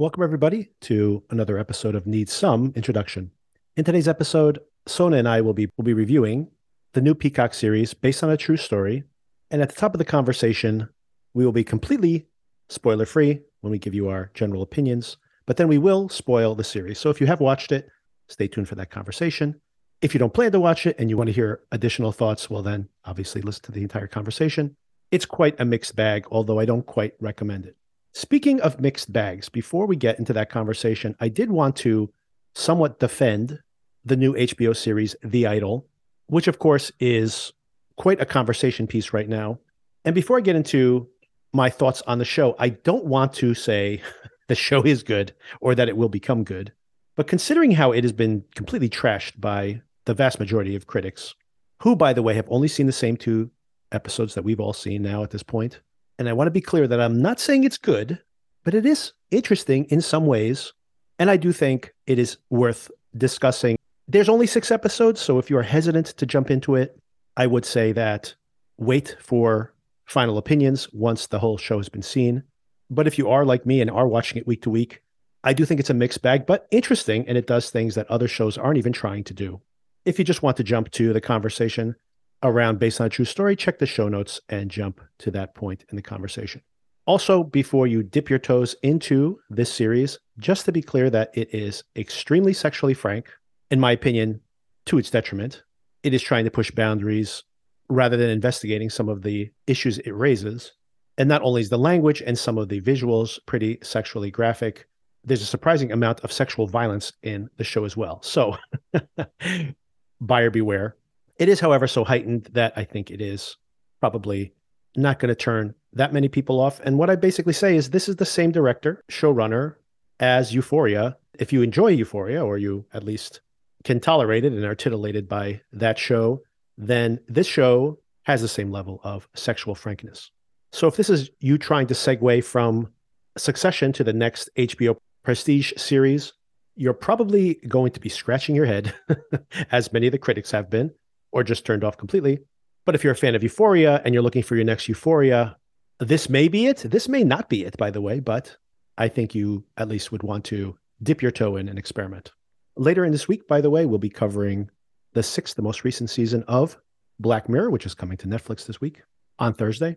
[0.00, 3.32] Welcome, everybody, to another episode of Needs Some Introduction.
[3.76, 6.48] In today's episode, Sona and I will be, will be reviewing
[6.94, 9.04] the new Peacock series based on a true story.
[9.50, 10.88] And at the top of the conversation,
[11.34, 12.28] we will be completely
[12.70, 16.64] spoiler free when we give you our general opinions, but then we will spoil the
[16.64, 16.98] series.
[16.98, 17.90] So if you have watched it,
[18.26, 19.60] stay tuned for that conversation.
[20.00, 22.62] If you don't plan to watch it and you want to hear additional thoughts, well,
[22.62, 24.76] then obviously listen to the entire conversation.
[25.10, 27.76] It's quite a mixed bag, although I don't quite recommend it.
[28.12, 32.12] Speaking of mixed bags, before we get into that conversation, I did want to
[32.54, 33.60] somewhat defend
[34.04, 35.86] the new HBO series, The Idol,
[36.26, 37.52] which of course is
[37.96, 39.58] quite a conversation piece right now.
[40.04, 41.08] And before I get into
[41.52, 44.00] my thoughts on the show, I don't want to say
[44.48, 46.72] the show is good or that it will become good.
[47.16, 51.34] But considering how it has been completely trashed by the vast majority of critics,
[51.82, 53.50] who, by the way, have only seen the same two
[53.92, 55.80] episodes that we've all seen now at this point,
[56.20, 58.18] and I want to be clear that I'm not saying it's good,
[58.62, 60.74] but it is interesting in some ways.
[61.18, 63.78] And I do think it is worth discussing.
[64.06, 65.18] There's only six episodes.
[65.18, 67.00] So if you are hesitant to jump into it,
[67.38, 68.34] I would say that
[68.76, 69.72] wait for
[70.04, 72.42] final opinions once the whole show has been seen.
[72.90, 75.00] But if you are like me and are watching it week to week,
[75.42, 77.26] I do think it's a mixed bag, but interesting.
[77.28, 79.62] And it does things that other shows aren't even trying to do.
[80.04, 81.96] If you just want to jump to the conversation,
[82.42, 85.84] around based on a true story, check the show notes and jump to that point
[85.90, 86.62] in the conversation.
[87.06, 91.52] Also, before you dip your toes into this series, just to be clear that it
[91.54, 93.28] is extremely sexually frank,
[93.70, 94.40] in my opinion,
[94.86, 95.64] to its detriment.
[96.02, 97.42] It is trying to push boundaries
[97.88, 100.72] rather than investigating some of the issues it raises.
[101.18, 104.86] And not only is the language and some of the visuals pretty sexually graphic,
[105.24, 108.22] there's a surprising amount of sexual violence in the show as well.
[108.22, 108.56] So,
[110.20, 110.96] buyer beware.
[111.40, 113.56] It is, however, so heightened that I think it is
[113.98, 114.52] probably
[114.94, 116.80] not going to turn that many people off.
[116.80, 119.76] And what I basically say is this is the same director, showrunner
[120.20, 121.16] as Euphoria.
[121.38, 123.40] If you enjoy Euphoria, or you at least
[123.84, 126.42] can tolerate it and are titillated by that show,
[126.76, 130.30] then this show has the same level of sexual frankness.
[130.72, 132.92] So if this is you trying to segue from
[133.38, 136.34] Succession to the next HBO Prestige series,
[136.76, 138.94] you're probably going to be scratching your head,
[139.72, 140.90] as many of the critics have been,
[141.32, 142.40] or just turned off completely.
[142.84, 145.56] But if you're a fan of Euphoria and you're looking for your next Euphoria,
[145.98, 146.78] this may be it.
[146.78, 148.56] This may not be it, by the way, but
[148.96, 152.32] I think you at least would want to dip your toe in and experiment.
[152.76, 154.70] Later in this week, by the way, we'll be covering
[155.12, 156.78] the sixth, the most recent season of
[157.18, 159.02] Black Mirror, which is coming to Netflix this week
[159.38, 159.96] on Thursday.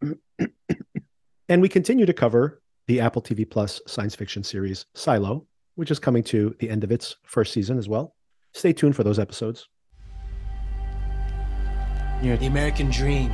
[1.48, 5.98] and we continue to cover the Apple TV Plus science fiction series Silo, which is
[5.98, 8.14] coming to the end of its first season as well.
[8.54, 9.68] Stay tuned for those episodes.
[12.22, 13.30] You're the American dream.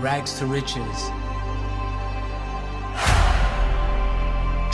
[0.00, 1.10] Rags to riches.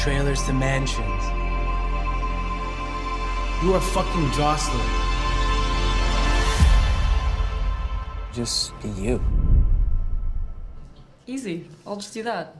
[0.01, 1.25] Trailers to mansions.
[3.63, 4.87] You are fucking Jocelyn.
[8.33, 9.21] Just be you.
[11.27, 11.69] Easy.
[11.85, 12.57] I'll just do that.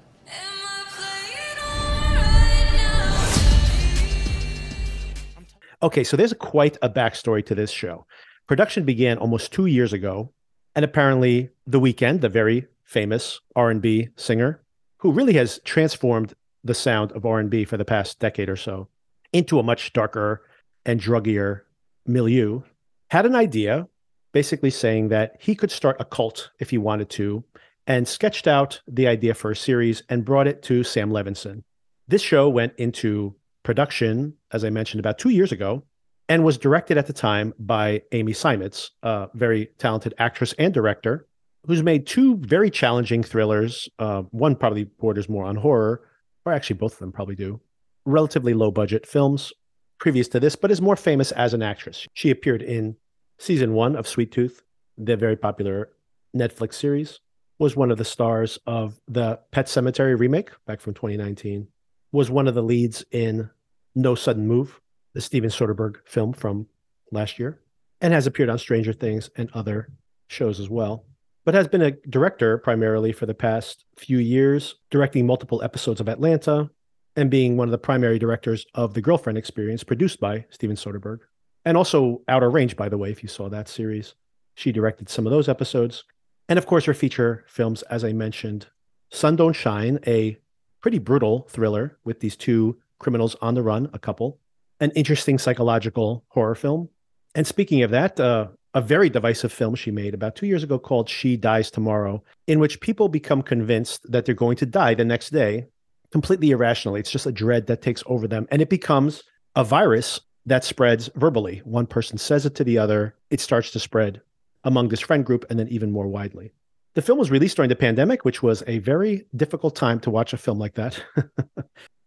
[5.81, 8.05] Okay, so there's quite a backstory to this show.
[8.49, 10.33] Production began almost two years ago,
[10.75, 14.63] and apparently, The Weeknd, the very famous R&B singer,
[14.97, 16.33] who really has transformed
[16.65, 18.89] the sound of R&B for the past decade or so
[19.35, 20.43] into a much darker
[20.87, 21.61] and druggier
[22.07, 22.63] milieu,
[23.11, 23.87] had an idea,
[24.33, 27.45] basically saying that he could start a cult if he wanted to,
[27.87, 31.65] and sketched out the idea for a series and brought it to Sam Levinson.
[32.07, 35.85] This show went into production, as I mentioned, about two years ago,
[36.29, 41.27] and was directed at the time by Amy Seimetz, a very talented actress and director,
[41.67, 43.89] who's made two very challenging thrillers.
[43.99, 46.03] Uh, one probably borders more on horror,
[46.45, 47.61] or actually both of them probably do.
[48.05, 49.53] Relatively low budget films
[49.99, 52.07] previous to this, but is more famous as an actress.
[52.15, 52.97] She appeared in
[53.39, 54.63] season one of Sweet Tooth,
[54.97, 55.91] the very popular
[56.37, 57.21] Netflix series,
[57.59, 61.69] was one of the stars of the Pet Sematary remake back from 2019,
[62.13, 63.51] was one of the leads in
[63.95, 64.81] No Sudden Move,
[65.15, 66.67] the Steven Soderbergh film from
[67.11, 67.61] last year,
[68.01, 69.89] and has appeared on Stranger Things and other
[70.29, 71.05] shows as well.
[71.45, 76.09] But has been a director primarily for the past few years, directing multiple episodes of
[76.09, 76.71] Atlanta
[77.17, 81.21] and being one of the primary directors of The Girlfriend Experience, produced by Steven Soderbergh.
[81.65, 84.15] And also Outer Range, by the way, if you saw that series.
[84.55, 86.05] She directed some of those episodes.
[86.49, 88.67] And of course, her feature films, as I mentioned,
[89.11, 90.39] Sun Don't Shine, a
[90.81, 94.39] pretty brutal thriller with these two criminals on the run, a couple,
[94.81, 96.89] an interesting psychological horror film.
[97.35, 100.79] And speaking of that, uh, a very divisive film she made about two years ago
[100.79, 105.05] called She Dies Tomorrow, in which people become convinced that they're going to die the
[105.05, 105.67] next day
[106.13, 107.01] completely irrationally.
[107.01, 108.47] It's just a dread that takes over them.
[108.51, 109.23] And it becomes
[109.57, 111.61] a virus that spreads verbally.
[111.65, 114.23] One person says it to the other, it starts to spread
[114.65, 116.53] among this friend group and then even more widely.
[116.95, 120.33] The film was released during the pandemic, which was a very difficult time to watch
[120.33, 121.03] a film like that.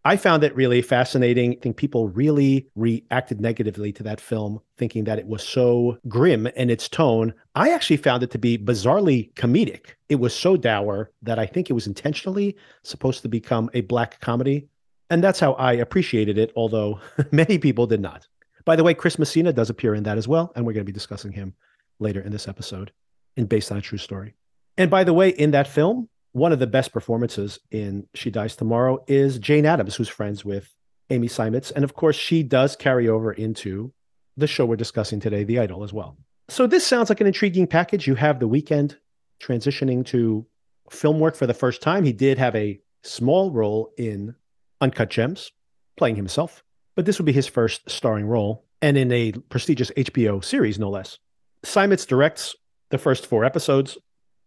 [0.03, 1.51] I found it really fascinating.
[1.51, 6.47] I think people really reacted negatively to that film, thinking that it was so grim
[6.47, 7.33] in its tone.
[7.53, 9.93] I actually found it to be bizarrely comedic.
[10.09, 14.19] It was so dour that I think it was intentionally supposed to become a black
[14.21, 14.67] comedy.
[15.11, 16.99] And that's how I appreciated it, although
[17.31, 18.27] many people did not.
[18.65, 20.51] By the way, Chris Messina does appear in that as well.
[20.55, 21.53] And we're going to be discussing him
[21.99, 22.91] later in this episode
[23.37, 24.33] and based on a true story.
[24.77, 28.55] And by the way, in that film, one of the best performances in She Dies
[28.55, 30.73] Tomorrow is Jane Adams, who's friends with
[31.09, 31.71] Amy Seimetz.
[31.75, 33.93] And of course, she does carry over into
[34.37, 36.17] the show we're discussing today, The Idol, as well.
[36.47, 38.07] So this sounds like an intriguing package.
[38.07, 38.95] You have the Weeknd
[39.41, 40.45] transitioning to
[40.89, 42.03] film work for the first time.
[42.03, 44.35] He did have a small role in
[44.79, 45.51] Uncut Gems,
[45.97, 46.63] playing himself,
[46.95, 50.89] but this would be his first starring role and in a prestigious HBO series, no
[50.89, 51.19] less.
[51.63, 52.55] Seimetz directs
[52.89, 53.97] the first four episodes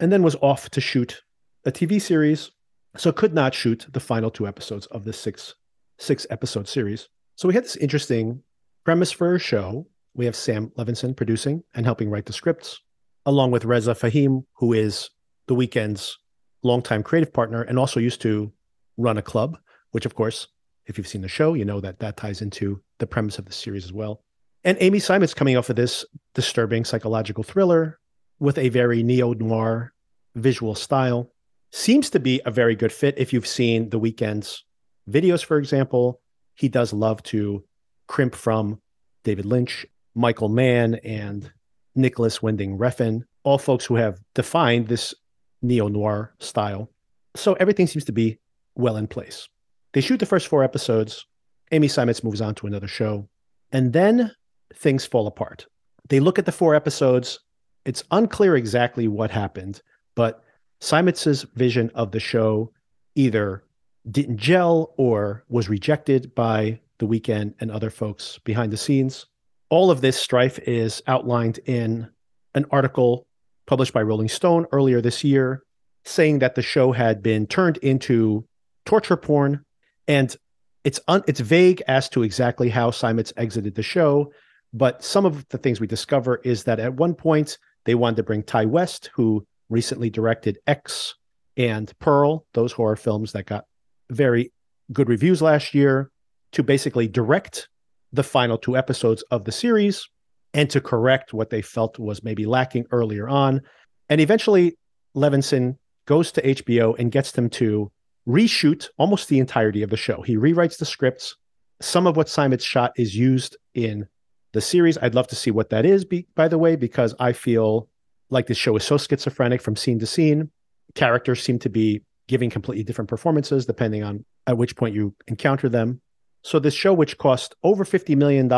[0.01, 1.23] and then was off to shoot
[1.65, 2.51] a TV series,
[2.97, 5.55] so could not shoot the final two episodes of this six
[5.99, 7.09] six episode series.
[7.37, 8.43] So we had this interesting
[8.85, 9.87] premise for a show.
[10.15, 12.81] We have Sam Levinson producing and helping write the scripts,
[13.27, 15.11] along with Reza Fahim, who is
[15.47, 16.19] the Weeknd's
[16.63, 18.53] longtime creative partner and also used to
[18.97, 19.59] run a club,
[19.93, 20.49] which of course,
[20.87, 23.53] if you've seen the show, you know that that ties into the premise of the
[23.53, 24.23] series as well.
[24.65, 27.99] And Amy Seimetz coming off of this disturbing psychological thriller
[28.39, 29.93] with a very neo noir
[30.35, 31.31] visual style
[31.75, 34.65] seems to be a very good fit if you've seen the Weeknd's
[35.11, 36.21] videos, for example.
[36.55, 37.65] He does love to
[38.07, 38.81] crimp from
[39.25, 39.85] David Lynch,
[40.15, 41.51] Michael Mann, and
[41.97, 45.15] Nicolas Winding Refn, all folks who have defined this
[45.63, 46.93] neo noir style.
[47.35, 48.39] So everything seems to be
[48.77, 49.49] well in place.
[49.95, 51.27] They shoot the first four episodes.
[51.73, 53.29] Amy Seimetz moves on to another show.
[53.73, 54.31] And then
[54.77, 55.67] things fall apart.
[56.09, 57.41] They look at the four episodes.
[57.85, 59.83] It's unclear exactly what happened,
[60.15, 60.44] but
[60.85, 62.71] Seimetz's vision of the show
[63.15, 63.65] either
[64.11, 69.25] didn't gel or was rejected by the Weeknd and other folks behind the scenes.
[69.71, 72.11] All of this strife is outlined in
[72.55, 73.27] an article
[73.67, 75.63] published by Rolling Stone earlier this year,
[76.05, 78.45] saying that the show had been turned into
[78.85, 79.65] torture porn,
[80.07, 80.37] and
[80.85, 84.31] it's un- it's vague as to exactly how Seimetz exited the show.
[84.75, 88.23] But some of the things we discover is that at one point they wanted to
[88.23, 91.15] bring Ti West, who recently directed X
[91.57, 93.65] and Pearl, those horror films that got
[94.11, 94.53] very
[94.93, 96.11] good reviews last year,
[96.53, 97.69] to basically direct
[98.13, 100.09] the final two episodes of the series
[100.53, 103.61] and to correct what they felt was maybe lacking earlier on.
[104.09, 104.79] And eventually,
[105.17, 105.77] Levinson
[106.07, 107.91] goes to HBO and gets them to
[108.29, 110.23] reshoot almost the entirety of the show.
[110.23, 111.37] He rewrites the scripts.
[111.81, 114.07] Some of what Seimetz shot is used in
[114.53, 114.97] the series.
[114.99, 117.89] I'd love to see what that is, be, by the way, because I feel
[118.31, 120.51] like this show is so schizophrenic from scene to scene.
[120.95, 125.69] Characters seem to be giving completely different performances depending on at which point you encounter
[125.69, 126.01] them.
[126.43, 128.49] So this show, which cost over $50 million,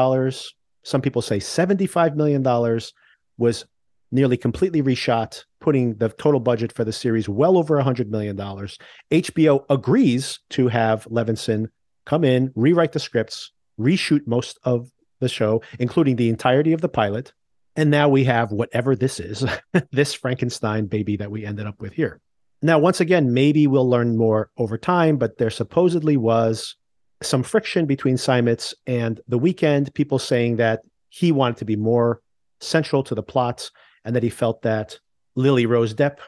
[0.82, 2.42] some people say $75 million,
[3.38, 3.64] was
[4.10, 8.36] nearly completely reshot, putting the total budget for the series well over $100 million.
[8.36, 11.66] HBO agrees to have Levinson
[12.06, 16.88] come in, rewrite the scripts, reshoot most of the show, including the entirety of the
[16.88, 17.32] pilot,
[17.76, 19.44] and now we have whatever this is,
[19.92, 22.20] this Frankenstein baby that we ended up with here.
[22.62, 26.74] Now, once again, maybe we'll learn more over time, but there supposedly was
[27.22, 30.80] some friction between Seimetz and The Weeknd, people saying that
[31.10, 32.20] he wanted to be more
[32.60, 33.70] central to the plots
[34.04, 34.98] and that he felt that
[35.34, 36.18] Lily Rose Depp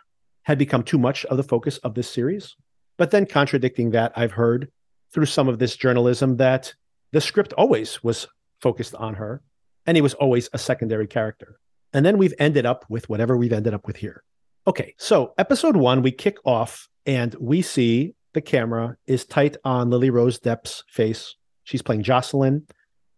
[0.43, 2.57] had become too much of the focus of this series.
[2.99, 4.71] But then contradicting that, I've heard
[5.13, 6.75] through some of this journalism that
[7.13, 8.27] the script always was
[8.61, 9.43] focused on her
[9.89, 11.59] and he was always a secondary character.
[11.95, 14.23] And then we've ended up with whatever we've ended up with here.
[14.67, 19.89] Okay, so episode one, we kick off and we see the camera is tight on
[19.89, 21.35] Lily Rose Depp's face.
[21.65, 22.67] She's playing Jocelyn,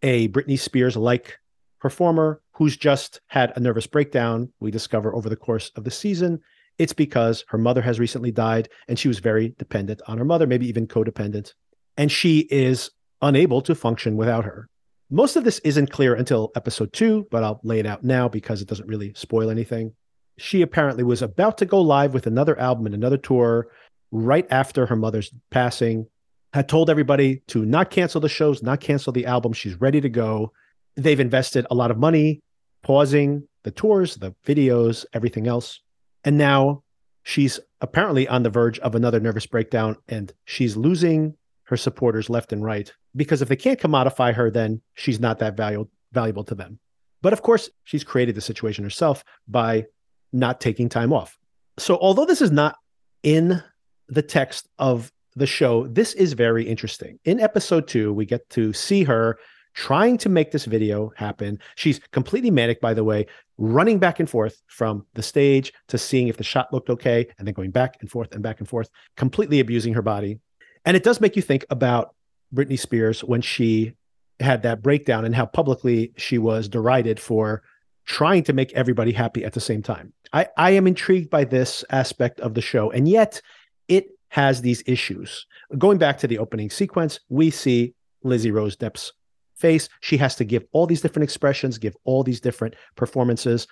[0.02, 1.38] a Britney Spears like
[1.80, 4.52] performer who's just had a nervous breakdown.
[4.60, 6.38] We discover over the course of the season.
[6.78, 10.46] It's because her mother has recently died and she was very dependent on her mother,
[10.46, 11.52] maybe even codependent.
[11.96, 14.69] And she is unable to function without her.
[15.12, 18.62] Most of this isn't clear until episode two, but I'll lay it out now because
[18.62, 19.92] it doesn't really spoil anything.
[20.38, 23.66] She apparently was about to go live with another album and another tour
[24.12, 26.06] right after her mother's passing,
[26.52, 29.52] had told everybody to not cancel the shows, not cancel the album.
[29.52, 30.52] She's ready to go.
[30.96, 32.40] They've invested a lot of money
[32.82, 35.80] pausing the tours, the videos, everything else.
[36.24, 36.82] And now
[37.24, 42.52] she's apparently on the verge of another nervous breakdown and she's losing her supporters left
[42.52, 46.54] and right because if they can't commodify her, then she's not that valuable valuable to
[46.54, 46.78] them.
[47.22, 49.86] But of course, she's created the situation herself by
[50.32, 51.38] not taking time off.
[51.78, 52.76] So although this is not
[53.22, 53.62] in
[54.08, 57.18] the text of the show, this is very interesting.
[57.24, 59.38] In episode two, we get to see her
[59.74, 61.58] trying to make this video happen.
[61.76, 63.26] She's completely manic, by the way,
[63.56, 67.46] running back and forth from the stage to seeing if the shot looked okay, and
[67.46, 70.40] then going back and forth and back and forth, completely abusing her body.
[70.84, 72.14] And it does make you think about
[72.54, 73.94] Britney Spears when she
[74.40, 77.62] had that breakdown and how publicly she was derided for
[78.06, 80.12] trying to make everybody happy at the same time.
[80.32, 83.40] I, I am intrigued by this aspect of the show, and yet
[83.88, 85.46] it has these issues.
[85.76, 89.12] Going back to the opening sequence, we see Lizzie Rose Depp's
[89.56, 89.88] face.
[90.00, 93.66] She has to give all these different expressions, give all these different performances.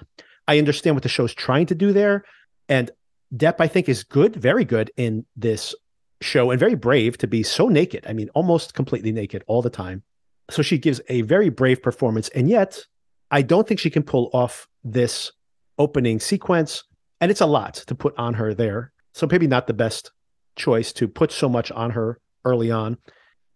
[0.47, 2.25] I understand what the show's trying to do there.
[2.69, 2.91] And
[3.35, 5.75] Depp, I think, is good, very good in this
[6.21, 8.05] show and very brave to be so naked.
[8.09, 10.03] I mean, almost completely naked all the time.
[10.51, 12.29] So she gives a very brave performance.
[12.31, 12.85] And yet,
[13.31, 15.33] I don't think she can pull off this
[15.79, 16.85] opening sequence.
[17.21, 18.93] And it's a lot to put on her there.
[19.13, 20.13] So maybe not the best
[20.57, 22.99] choice to put so much on her early on.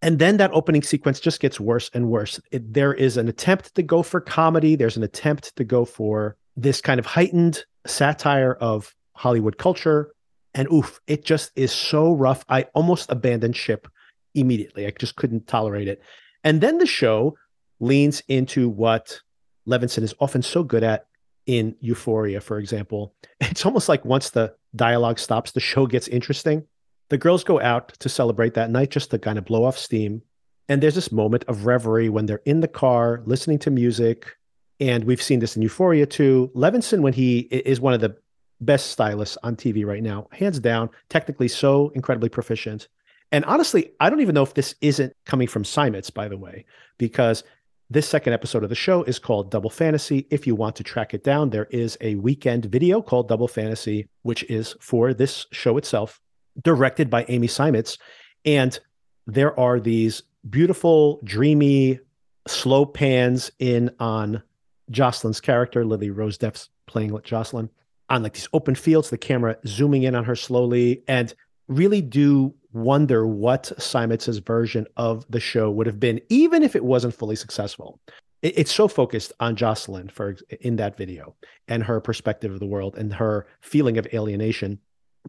[0.02, 2.40] And then that opening sequence just gets worse and worse.
[2.50, 6.36] It, there is an attempt to go for comedy, there's an attempt to go for
[6.56, 10.12] this kind of heightened satire of Hollywood culture.
[10.54, 12.44] And oof, it just is so rough.
[12.48, 13.88] I almost abandoned ship
[14.34, 14.86] immediately.
[14.86, 16.02] I just couldn't tolerate it.
[16.44, 17.36] And then the show
[17.80, 19.20] leans into what
[19.66, 21.06] Levinson is often so good at
[21.46, 23.14] in Euphoria, for example.
[23.40, 26.64] It's almost like once the dialogue stops, the show gets interesting.
[27.10, 30.22] The girls go out to celebrate that night just to kind of blow off steam.
[30.68, 34.36] And there's this moment of reverie when they're in the car listening to music.
[34.80, 36.50] And we've seen this in Euphoria too.
[36.54, 38.16] Levinson, when he is one of the
[38.64, 42.88] best stylists on TV right now, hands down, technically so incredibly proficient.
[43.30, 46.64] And honestly, I don't even know if this isn't coming from Seimetz, by the way,
[46.98, 47.44] because
[47.90, 50.26] this second episode of the show is called Double Fantasy.
[50.30, 54.08] If you want to track it down, there is a Weeknd video called Double Fantasy,
[54.22, 56.20] which is for this show itself
[56.62, 57.98] directed by Amy Seimetz.
[58.44, 58.78] And
[59.26, 62.00] there are these beautiful, dreamy,
[62.46, 64.42] slow pans in on
[64.90, 67.70] Jocelyn's character, Lily Rose Depp's playing with Jocelyn,
[68.12, 71.34] on like these open fields, the camera zooming in on her slowly, and
[71.66, 76.84] really do wonder what Seimetz's version of the show would have been, even if it
[76.84, 77.98] wasn't fully successful.
[78.42, 81.34] It, it's so focused on Jocelyn for in that video
[81.66, 84.78] and her perspective of the world and her feeling of alienation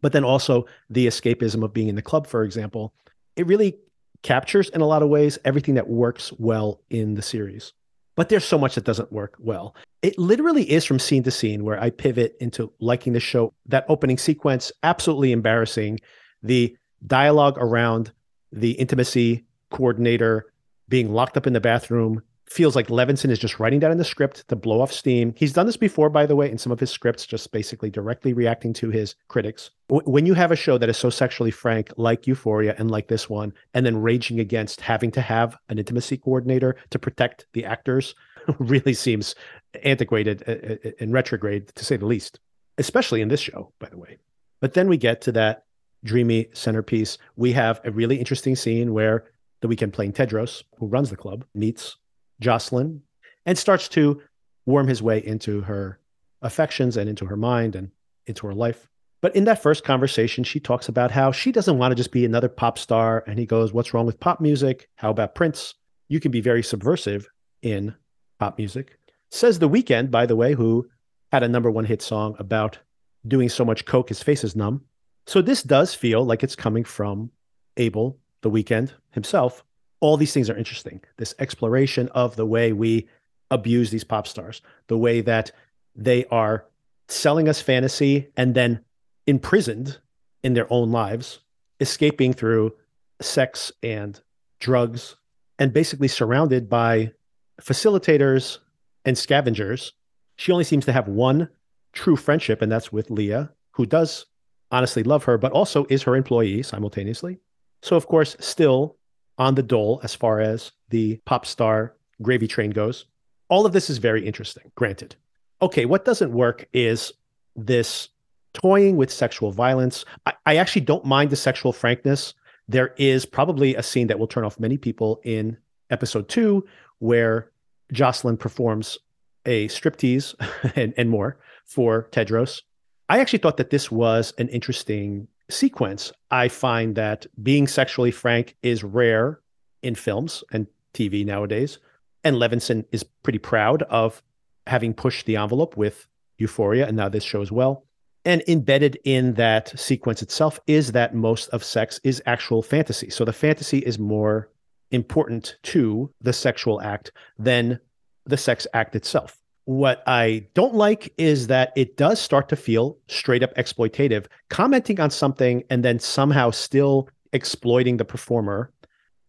[0.02, 2.94] but then also the escapism of being in the club, for example,
[3.36, 3.78] it really
[4.22, 7.74] captures in a lot of ways everything that works well in the series.
[8.16, 9.76] But there's so much that doesn't work well.
[10.02, 13.54] It literally is from scene to scene where I pivot into liking the show.
[13.66, 16.00] That opening sequence, absolutely embarrassing.
[16.44, 16.78] The
[17.08, 18.12] dialogue around
[18.52, 20.54] the intimacy coordinator
[20.90, 22.22] being locked up in the bathroom,
[22.54, 25.34] feels like Levinson is just writing that in the script to blow off steam.
[25.36, 28.32] He's done this before, by the way, in some of his scripts, just basically directly
[28.32, 29.72] reacting to his critics.
[29.90, 33.28] When you have a show that is so sexually frank, like Euphoria and like this
[33.28, 38.14] one, and then raging against having to have an intimacy coordinator to protect the actors,
[38.60, 39.36] really seems
[39.84, 42.40] antiquated uh, uh, and retrograde, to say the least,
[42.78, 44.20] especially in this show, by the way.
[44.62, 45.66] But then we get to that
[46.04, 47.18] dreamy centerpiece.
[47.36, 49.26] We have a really interesting scene where
[49.62, 51.96] the Weeknd playing Tedros, who runs the club, meets
[52.40, 53.02] Jocelyn
[53.46, 54.22] and starts to
[54.66, 56.00] worm his way into her
[56.42, 57.92] affections and into her mind and
[58.26, 58.90] into her life.
[59.22, 62.26] But in that first conversation, she talks about how she doesn't want to just be
[62.26, 63.24] another pop star.
[63.26, 64.90] And he goes, What's wrong with pop music?
[64.96, 65.76] How about Prince?
[66.10, 67.28] You can be very subversive
[67.62, 67.96] in
[68.40, 69.00] pop music.
[69.32, 70.88] Says The Weeknd, by the way, who
[71.32, 72.78] had a number one hit song about
[73.26, 74.84] doing so much coke his face is numb.
[75.26, 77.32] So this does feel like it's coming from
[77.78, 79.64] Abel, The Weeknd himself,
[80.04, 81.00] all these things are interesting.
[81.16, 83.08] This exploration of the way we
[83.50, 85.54] abuse these pop stars, the way that
[85.96, 86.66] they are
[87.08, 88.84] selling us fantasy and then
[89.28, 90.00] imprisoned
[90.44, 91.40] in their own lives,
[91.80, 92.74] escaping through
[93.22, 94.20] sex and
[94.60, 95.16] drugs,
[95.58, 97.14] and basically surrounded by
[97.62, 98.58] facilitators
[99.06, 99.94] and scavengers.
[100.36, 101.48] She only seems to have one
[101.94, 104.26] true friendship, and that's with Leah, who does
[104.70, 107.38] honestly love her, but also is her employee simultaneously.
[107.82, 108.98] So, of course, still
[109.38, 113.06] on the dole as far as the pop star gravy train goes.
[113.50, 115.16] All of this is very interesting, granted.
[115.62, 117.14] Okay, what doesn't work is
[117.56, 118.10] this
[118.54, 120.06] toying with sexual violence.
[120.26, 122.34] I, I actually don't mind the sexual frankness.
[122.68, 125.58] There is probably a scene that will turn off many people in
[125.90, 126.66] episode two
[127.00, 127.52] where
[127.92, 128.98] Jocelyn performs
[129.46, 130.34] a striptease
[130.76, 132.62] and, and more for Tedros.
[133.10, 136.12] I actually thought that this was an interesting sequence.
[136.32, 139.40] I find that being sexually frank is rare
[139.82, 141.80] in films and TV nowadays.
[142.24, 144.24] And Levinson is pretty proud of
[144.68, 146.08] having pushed the envelope with
[146.38, 147.86] Euphoria and now this show as well.
[148.26, 153.10] And embedded in that sequence itself is that most of sex is actual fantasy.
[153.10, 154.50] So the fantasy is more
[154.92, 157.80] important to the sexual act than
[158.26, 159.43] the sex act itself.
[159.66, 165.00] What I don't like is that it does start to feel straight up exploitative, commenting
[165.00, 168.72] on something and then somehow still exploiting the performer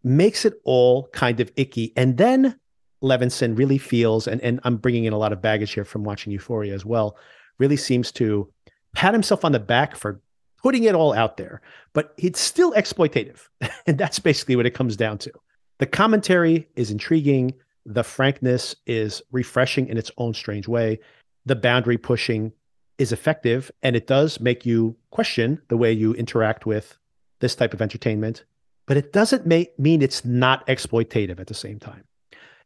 [0.02, 1.92] makes it all kind of icky.
[1.96, 2.58] And then
[3.02, 6.32] Levinson really feels, and, and I'm bringing in a lot of baggage here from watching
[6.32, 7.16] Euphoria as well,
[7.58, 8.50] really seems to
[8.94, 10.20] pat himself on the back for
[10.62, 11.60] putting it all out there,
[11.92, 13.48] but it's still exploitative.
[13.86, 15.32] and that's basically what it comes down to.
[15.78, 17.52] The commentary is intriguing.
[17.86, 21.00] The frankness is refreshing in its own strange way.
[21.46, 22.52] The boundary pushing
[22.98, 26.96] is effective, and it does make you question the way you interact with
[27.40, 28.44] this type of entertainment,
[28.86, 32.04] but it doesn't make, mean it's not exploitative at the same time.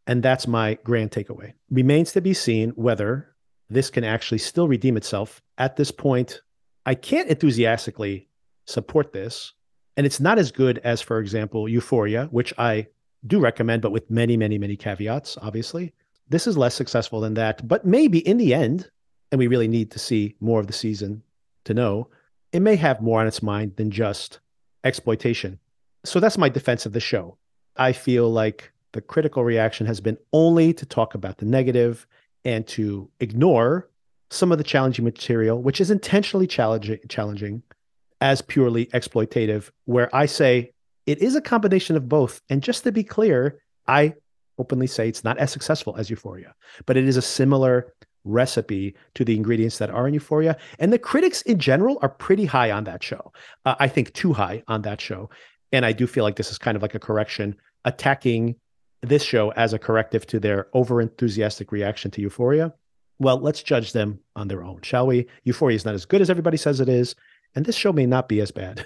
[0.07, 1.55] And that's my grand takeaway.
[1.71, 3.35] Remains to be seen whether
[3.69, 5.43] this can actually still redeem itself.
[5.59, 6.41] At this point,
[6.87, 8.29] I can't enthusiastically
[8.67, 9.53] support this.
[9.97, 12.87] And it's not as good as, for example, Euphoria, which I
[13.27, 15.93] do recommend, but with many, many, many caveats, obviously.
[16.29, 17.67] This is less successful than that.
[17.67, 18.91] But maybe in the end,
[19.33, 21.23] and we really need to see more of the season
[21.65, 22.09] to know,
[22.53, 24.41] it may have more on its mind than just
[24.85, 25.59] exploitation.
[26.05, 27.37] So that's my defense of the show.
[27.77, 32.07] I feel like the critical reaction has been only to talk about the negative
[32.45, 33.89] and to ignore
[34.31, 37.63] some of the challenging material, which is intentionally challenging, challenging
[38.21, 40.73] as purely exploitative, where I say
[41.09, 42.43] it is a combination of both.
[42.51, 44.13] And just to be clear, I
[44.59, 49.25] openly say it's not as successful as Euphoria, but it is a similar recipe to
[49.25, 50.59] the ingredients that are in Euphoria.
[50.79, 53.33] And the critics in general are pretty high on that show.
[53.65, 55.31] Uh, I think too high on that show.
[55.73, 58.57] And I do feel like this is kind of like a correction attacking
[59.01, 62.75] this show as a corrective to their over enthusiastic reaction to Euphoria.
[63.19, 65.27] Well, let's judge them on their own, shall we?
[65.45, 67.15] Euphoria is not as good as everybody says it is,
[67.55, 68.85] and this show may not be as bad.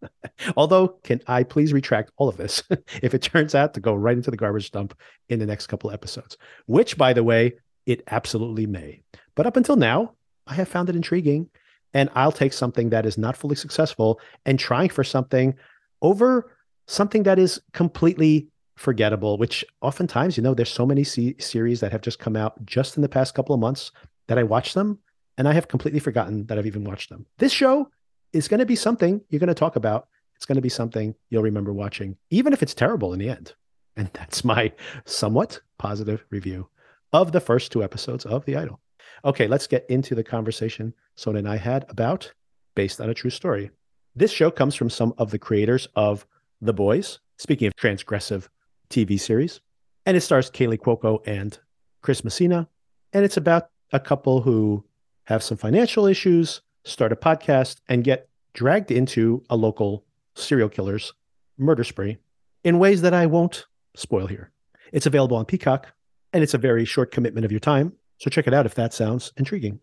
[0.56, 2.62] Although, can I please retract all of this
[3.02, 4.96] if it turns out to go right into the garbage dump
[5.28, 7.54] in the next couple episodes, which, by the way,
[7.86, 9.02] it absolutely may.
[9.34, 10.14] But up until now,
[10.46, 11.48] I have found it intriguing,
[11.94, 15.54] and I'll take something that is not fully successful and trying for something
[16.00, 21.80] over something that is completely forgettable, which oftentimes, you know, there's so many c- series
[21.80, 23.92] that have just come out just in the past couple of months
[24.28, 24.98] that I watch them
[25.38, 27.26] and I have completely forgotten that I've even watched them.
[27.38, 27.88] This show
[28.32, 30.08] is going to be something you're going to talk about.
[30.36, 33.54] It's going to be something you'll remember watching, even if it's terrible in the end.
[33.96, 34.72] And that's my
[35.04, 36.68] somewhat positive review
[37.12, 38.80] of the first two episodes of The Idol.
[39.24, 42.32] Okay, let's get into the conversation Sona and I had about
[42.74, 43.70] based on a true story.
[44.16, 46.26] This show comes from some of the creators of
[46.60, 48.48] The Boys, speaking of transgressive
[48.90, 49.60] TV series,
[50.06, 51.58] and it stars Kaley Cuoco and
[52.02, 52.68] Chris Messina.
[53.12, 54.84] And it's about a couple who
[55.24, 61.12] have some financial issues, start a podcast, and get dragged into a local serial killer's
[61.58, 62.18] murder spree
[62.64, 64.50] in ways that I won't spoil here.
[64.92, 65.92] It's available on Peacock,
[66.32, 67.92] and it's a very short commitment of your time.
[68.18, 69.80] So check it out if that sounds intriguing.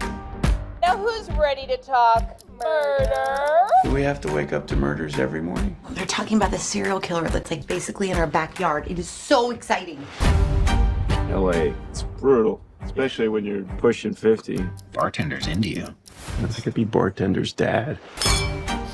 [0.00, 3.68] Now, who's ready to talk murder?
[3.82, 5.76] Do we have to wake up to murders every morning?
[5.90, 8.86] They're talking about the serial killer that's like basically in our backyard.
[8.90, 10.06] It is so exciting.
[11.28, 14.58] LA, it's brutal, especially when you're pushing 50.
[14.92, 15.94] Bartender's into you.
[16.42, 17.98] I could be bartender's dad.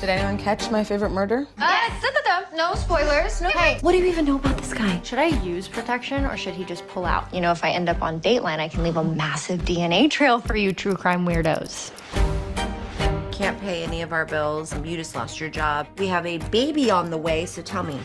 [0.00, 1.46] Did anyone catch my favorite murder?
[1.58, 2.56] Uh, da, da, da.
[2.56, 3.42] no spoilers.
[3.42, 3.50] No.
[3.50, 5.00] Hey, what do you even know about this guy?
[5.02, 7.32] Should I use protection or should he just pull out?
[7.34, 10.40] You know, if I end up on Dateline, I can leave a massive DNA trail
[10.40, 11.90] for you true crime weirdos.
[13.30, 14.74] Can't pay any of our bills.
[14.84, 15.86] You just lost your job.
[15.98, 17.98] We have a baby on the way, so tell me,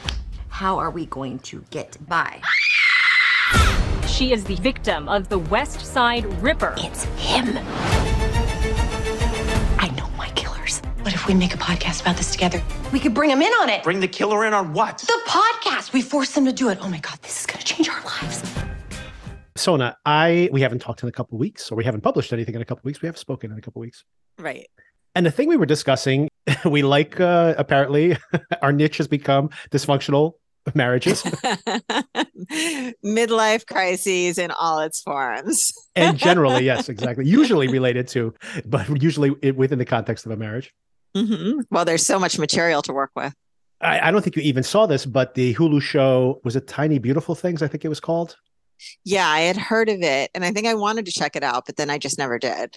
[0.50, 2.42] how are we going to get by?
[4.16, 6.74] She is the victim of the West Side Ripper.
[6.78, 7.58] It's him.
[9.78, 10.80] I know my killers.
[11.02, 12.64] What if we make a podcast about this together?
[12.94, 13.84] We could bring him in on it.
[13.84, 15.00] Bring the killer in on what?
[15.00, 15.92] The podcast.
[15.92, 16.78] We force them to do it.
[16.82, 18.42] Oh my God, this is going to change our lives.
[19.58, 22.62] Sona, I we haven't talked in a couple weeks, or we haven't published anything in
[22.62, 23.02] a couple weeks.
[23.02, 24.06] We have spoken in a couple weeks.
[24.40, 24.66] Right.
[25.14, 26.30] And the thing we were discussing,
[26.66, 28.16] we like uh, apparently
[28.62, 30.36] our niche has become dysfunctional
[30.74, 31.22] marriages
[33.04, 35.74] Midlife crises in all its forms.
[35.96, 37.26] and generally, yes, exactly.
[37.26, 38.34] Usually related to,
[38.66, 40.74] but usually within the context of a marriage.
[41.16, 43.34] hmm Well, there's so much material to work with.
[43.82, 46.98] I, I don't think you even saw this, but the Hulu show was it Tiny
[47.00, 47.62] Beautiful Things?
[47.62, 48.36] I think it was called.
[49.04, 51.66] Yeah, I had heard of it and I think I wanted to check it out,
[51.66, 52.76] but then I just never did.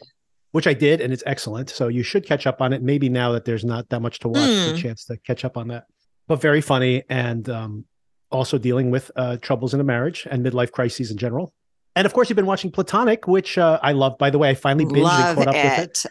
[0.53, 1.69] which I did, and it's excellent.
[1.71, 2.83] So you should catch up on it.
[2.83, 4.75] Maybe now that there's not that much to watch, Hmm.
[4.75, 5.85] a chance to catch up on that.
[6.29, 7.85] But very funny, and um,
[8.31, 11.53] also dealing with uh, troubles in a marriage and midlife crises in general.
[11.97, 14.19] And of course, you've been watching Platonic, which uh, I love.
[14.19, 15.65] By the way, I finally binged and Love caught up it.
[15.65, 16.05] with it.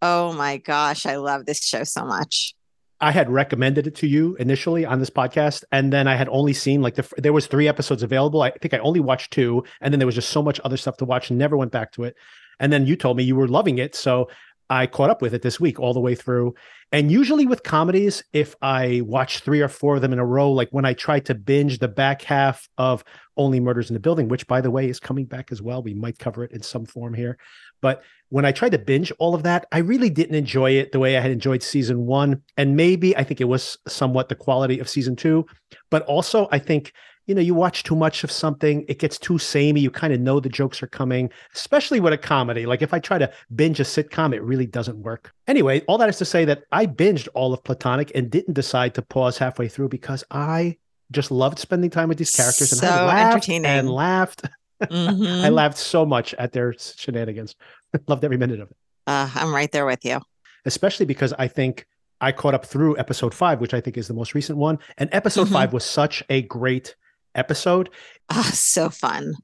[0.00, 2.54] Oh my gosh, I love this show so much.
[3.00, 6.52] I had recommended it to you initially on this podcast, and then I had only
[6.52, 8.42] seen like the there was three episodes available.
[8.42, 10.98] I think I only watched two, and then there was just so much other stuff
[10.98, 12.14] to watch, and never went back to it.
[12.60, 14.28] And then you told me you were loving it, so
[14.72, 16.54] I caught up with it this week all the way through.
[16.92, 20.50] And usually with comedies, if I watch three or four of them in a row,
[20.50, 23.04] like when I tried to binge the back half of
[23.36, 25.92] Only Murders in the Building, which by the way is coming back as well, we
[25.92, 27.36] might cover it in some form here.
[27.82, 30.98] But when I tried to binge all of that, I really didn't enjoy it the
[30.98, 32.40] way I had enjoyed season one.
[32.56, 35.44] And maybe I think it was somewhat the quality of season two.
[35.90, 36.94] But also, I think,
[37.26, 39.80] you know, you watch too much of something, it gets too samey.
[39.80, 42.66] You kind of know the jokes are coming, especially with a comedy.
[42.66, 45.32] Like if I try to binge a sitcom, it really doesn't work.
[45.46, 48.94] Anyway, all that is to say that I binged all of Platonic and didn't decide
[48.94, 50.78] to pause halfway through because I
[51.12, 53.66] just loved spending time with these characters and I laughed entertaining.
[53.66, 54.42] and laughed.
[54.80, 55.52] I Mhm.
[55.54, 57.54] laughed so much at their shenanigans.
[58.08, 60.20] Loved every minute of it, Uh, I'm right there with you.
[60.64, 61.86] especially because I think
[62.20, 64.78] I caught up through episode five, which I think is the most recent one.
[64.98, 65.52] And episode Mhm.
[65.52, 66.96] five was such a great
[67.34, 67.90] episode.
[68.30, 69.34] Ah, so fun.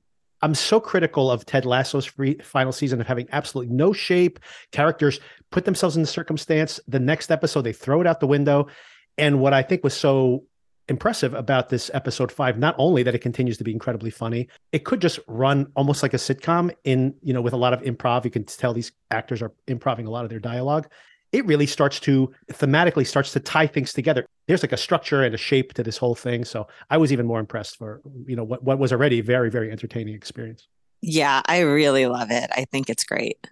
[0.40, 4.38] I'm so critical of Ted Lasso's free, final season of having absolutely no shape.
[4.70, 5.20] Characters
[5.50, 6.78] put themselves in the circumstance.
[6.86, 8.68] The next episode, they throw it out the window.
[9.16, 10.44] And what I think was so
[10.88, 14.84] impressive about this episode five, not only that it continues to be incredibly funny, it
[14.84, 18.24] could just run almost like a sitcom in, you know, with a lot of improv.
[18.24, 20.88] You can tell these actors are improving a lot of their dialogue.
[21.32, 24.26] It really starts to thematically starts to tie things together.
[24.46, 26.44] There's like a structure and a shape to this whole thing.
[26.44, 29.50] So I was even more impressed for, you know, what, what was already a very,
[29.50, 30.68] very entertaining experience.
[31.02, 32.50] Yeah, I really love it.
[32.52, 33.46] I think it's great.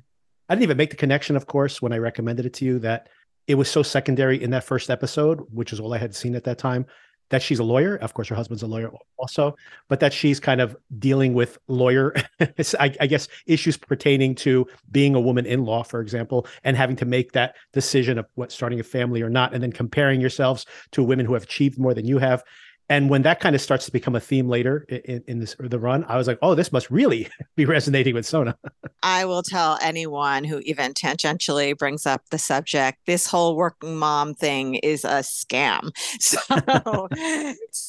[0.49, 3.09] I didn't even make the connection, of course, when I recommended it to you that
[3.47, 6.45] it was so secondary in that first episode, which is all I had seen at
[6.45, 6.87] that time,
[7.31, 7.97] that she's a lawyer.
[7.97, 9.57] Of course, her husband's a lawyer also,
[9.89, 15.15] but that she's kind of dealing with lawyer, I, I guess, issues pertaining to being
[15.15, 18.81] a woman in law, for example, and having to make that decision of what starting
[18.81, 22.07] a family or not, and then comparing yourselves to women who have achieved more than
[22.07, 22.43] you have.
[22.89, 25.69] And when that kind of starts to become a theme later in, in this or
[25.69, 28.57] the run, I was like, oh, this must really be resonating with Sona.
[29.03, 34.35] I will tell anyone who even tangentially brings up the subject, this whole working mom
[34.35, 35.91] thing is a scam.
[36.19, 37.09] So,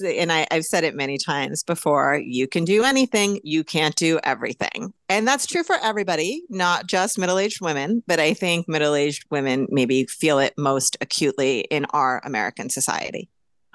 [0.05, 4.19] and I, I've said it many times before you can do anything, you can't do
[4.23, 4.93] everything.
[5.09, 9.25] And that's true for everybody, not just middle aged women, but I think middle aged
[9.31, 13.29] women maybe feel it most acutely in our American society.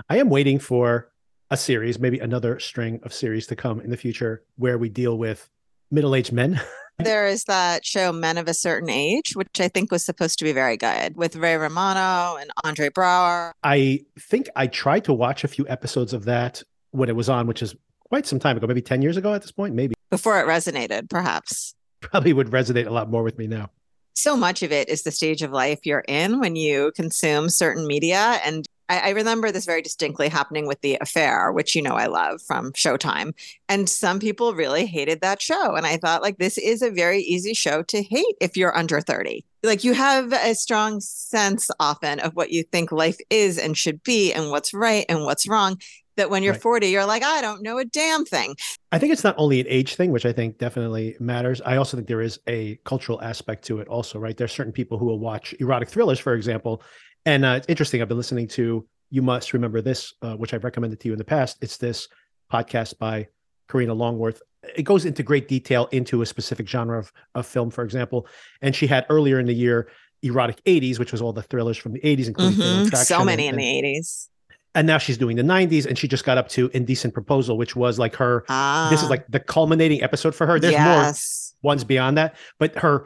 [0.08, 1.11] I am waiting for
[1.52, 5.18] a series, maybe another string of series to come in the future where we deal
[5.18, 5.50] with
[5.90, 6.60] middle aged men.
[6.98, 10.44] There is that show Men of a Certain Age, which I think was supposed to
[10.44, 13.52] be very good with Ray Romano and Andre Braugher.
[13.64, 17.46] I think I tried to watch a few episodes of that when it was on,
[17.46, 17.74] which is
[18.10, 19.94] quite some time ago, maybe 10 years ago at this point, maybe.
[20.10, 21.74] Before it resonated, perhaps.
[22.02, 23.70] Probably would resonate a lot more with me now.
[24.14, 27.86] So much of it is the stage of life you're in when you consume certain
[27.86, 28.38] media.
[28.44, 32.06] And I, I remember this very distinctly happening with The Affair, which you know I
[32.06, 33.32] love from Showtime.
[33.68, 35.74] And some people really hated that show.
[35.74, 39.00] And I thought, like, this is a very easy show to hate if you're under
[39.00, 39.46] 30.
[39.62, 44.02] Like, you have a strong sense often of what you think life is and should
[44.02, 45.80] be and what's right and what's wrong.
[46.16, 46.60] That when you're Right.
[46.60, 48.54] 40, you're like, I don't know a damn thing.
[48.92, 51.62] I think it's not only an age thing, which I think definitely matters.
[51.62, 54.36] I also think there is a cultural aspect to it, also, right?
[54.36, 56.82] There's certain people who will watch erotic thrillers, for example.
[57.24, 58.02] And uh, it's interesting.
[58.02, 61.18] I've been listening to You Must Remember This, uh, which I've recommended to you in
[61.18, 61.58] the past.
[61.60, 62.08] It's this
[62.52, 63.28] podcast by
[63.70, 64.42] Karina Longworth.
[64.76, 68.26] It goes into great detail into a specific genre of, of film, for example.
[68.60, 69.88] And she had earlier in the year
[70.22, 72.96] Erotic 80s, which was all the thrillers from the 80s, including Mhm.
[72.96, 74.28] So many and- in the 80s.
[74.74, 77.76] and now she's doing the 90s and she just got up to indecent proposal which
[77.76, 81.52] was like her Ah, this is like the culminating episode for her there's yes.
[81.62, 83.04] more ones beyond that but her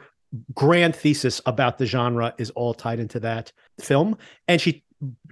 [0.53, 4.17] grand thesis about the genre is all tied into that film.
[4.47, 4.83] And she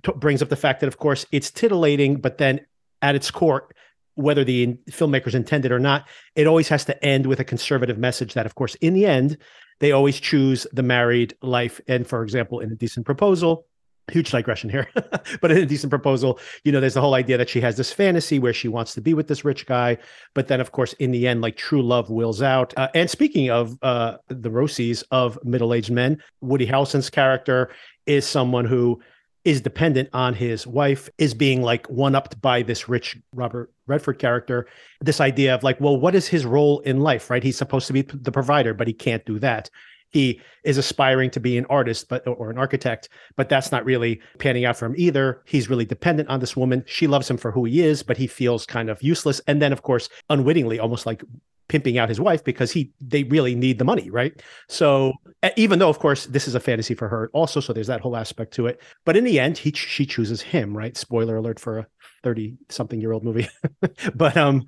[0.03, 2.62] t- brings up the fact that of course it's titillating but then
[3.01, 3.67] at its core
[4.15, 8.34] whether the filmmakers intended or not it always has to end with a conservative message
[8.34, 9.38] that of course in the end
[9.79, 11.81] they always choose the married life.
[11.88, 13.65] And for example in Indecent Proposal
[14.11, 14.87] huge digression here
[15.41, 18.39] but in Indecent Proposal you know there's the whole idea that she has this fantasy
[18.39, 19.97] where she wants to be with this rich guy
[20.33, 23.49] but then of course in the end like true love wills out uh, and speaking
[23.49, 27.71] of uh the rosies of middle-aged men woody harrelson's character
[28.05, 28.99] is someone who
[29.45, 34.17] is dependent on his wife, is being like one upped by this rich Robert Redford
[34.17, 34.67] character.
[35.01, 37.43] This idea of like, well, what is his role in life, right?
[37.43, 39.69] He's supposed to be the provider, but he can't do that.
[40.09, 44.21] He is aspiring to be an artist, but or an architect, but that's not really
[44.39, 45.41] panning out for him either.
[45.45, 46.83] He's really dependent on this woman.
[46.87, 49.41] She loves him for who he is, but he feels kind of useless.
[49.47, 51.23] And then, of course, unwittingly, almost like
[51.67, 55.11] pimping out his wife because he they really need the money right so
[55.55, 58.15] even though of course this is a fantasy for her also so there's that whole
[58.15, 61.79] aspect to it but in the end he she chooses him right spoiler alert for
[61.79, 61.87] a
[62.23, 63.47] 30 something year old movie
[64.15, 64.65] but um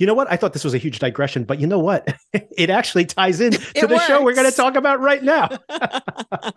[0.00, 0.30] you know what?
[0.30, 2.08] I thought this was a huge digression but you know what?
[2.56, 5.48] It actually ties in to It the show we're going to talk about right now.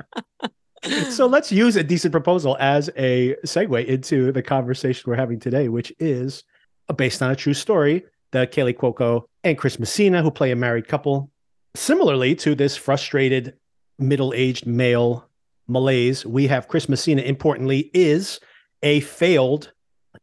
[1.12, 5.94] So let's use Indecent Proposal as a segue into the conversation we're having today which
[5.98, 6.44] is
[6.98, 8.04] based on a true story
[8.34, 11.32] the Kaley Cuoco and Chris Messina, who play a married couple.
[11.76, 13.56] Similarly to this frustrated
[13.98, 15.30] middle aged male
[15.68, 18.40] malaise, we have Chris Messina, importantly, is
[18.82, 19.72] a failed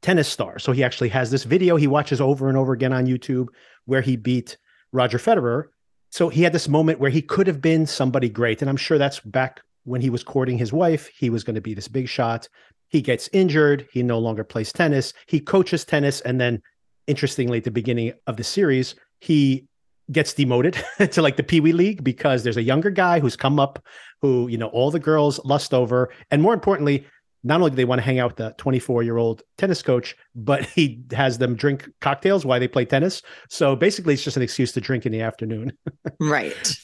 [0.03, 0.59] tennis star.
[0.59, 3.49] So he actually has this video he watches over and over again on YouTube
[3.85, 4.57] where he beat
[4.93, 5.65] Roger Federer.
[6.11, 8.63] So he had this moment where he could have been somebody great.
[8.63, 11.09] And I'm sure that's back when he was courting his wife.
[11.09, 12.49] He was going to be this big shot.
[12.89, 13.87] He gets injured.
[13.93, 15.13] He no longer plays tennis.
[15.27, 16.63] He coaches tennis and then
[17.07, 19.67] interestingly at the beginning of the series he
[20.13, 23.59] gets demoted to like the pee wee league because there's a younger guy who's come
[23.59, 23.85] up
[24.23, 27.07] who you know all the girls lust over and more importantly
[27.43, 30.17] not only do they want to hang out with the 24 year old tennis coach
[30.35, 33.23] but he has them drink cocktails while they play tennis.
[33.49, 35.73] So basically it's just an excuse to drink in the afternoon.
[36.21, 36.77] Right.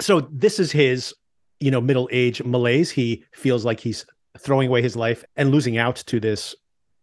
[0.00, 1.14] so this is his
[1.60, 2.90] you know middle age malaise.
[2.90, 4.04] He feels like he's
[4.38, 6.54] throwing away his life and losing out to this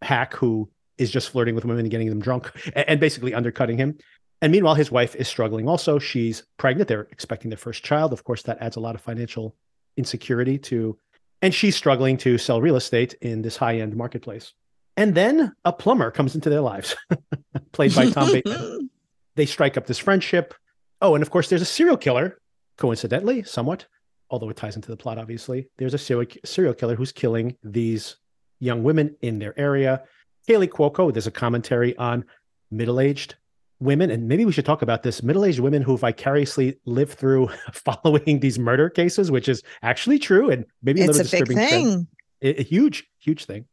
[0.02, 3.78] hack who is just flirting with women and getting them drunk and, and basically undercutting
[3.78, 3.96] him.
[4.42, 5.98] And meanwhile his wife is struggling also.
[5.98, 6.88] She's pregnant.
[6.88, 8.12] They're expecting their first child.
[8.12, 9.54] Of course that adds a lot of financial
[9.96, 10.98] insecurity to
[11.42, 14.52] and she's struggling to sell real estate in this high-end marketplace.
[14.96, 16.96] And then a plumber comes into their lives
[17.72, 18.90] played by tom bateman.
[19.36, 20.54] They strike up this friendship.
[21.00, 22.40] Oh and of course there's a serial killer
[22.76, 23.86] coincidentally somewhat
[24.30, 25.68] although it ties into the plot obviously.
[25.78, 28.16] There's a serial, serial killer who's killing these
[28.58, 30.02] young women in their area.
[30.48, 32.24] Kaley Cuoco, there's a commentary on
[32.70, 33.34] middle-aged
[33.80, 38.40] women, and maybe we should talk about this middle-aged women who vicariously live through following
[38.40, 41.56] these murder cases, which is actually true and maybe a It's little a disturbing.
[41.56, 42.06] thing.
[42.42, 43.64] A, a huge, huge thing.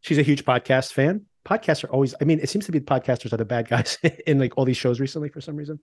[0.00, 1.26] She's a huge podcast fan.
[1.46, 3.98] Podcasts are always, I mean, it seems to be the podcasters are the bad guys
[4.26, 5.80] in like all these shows recently for some reason.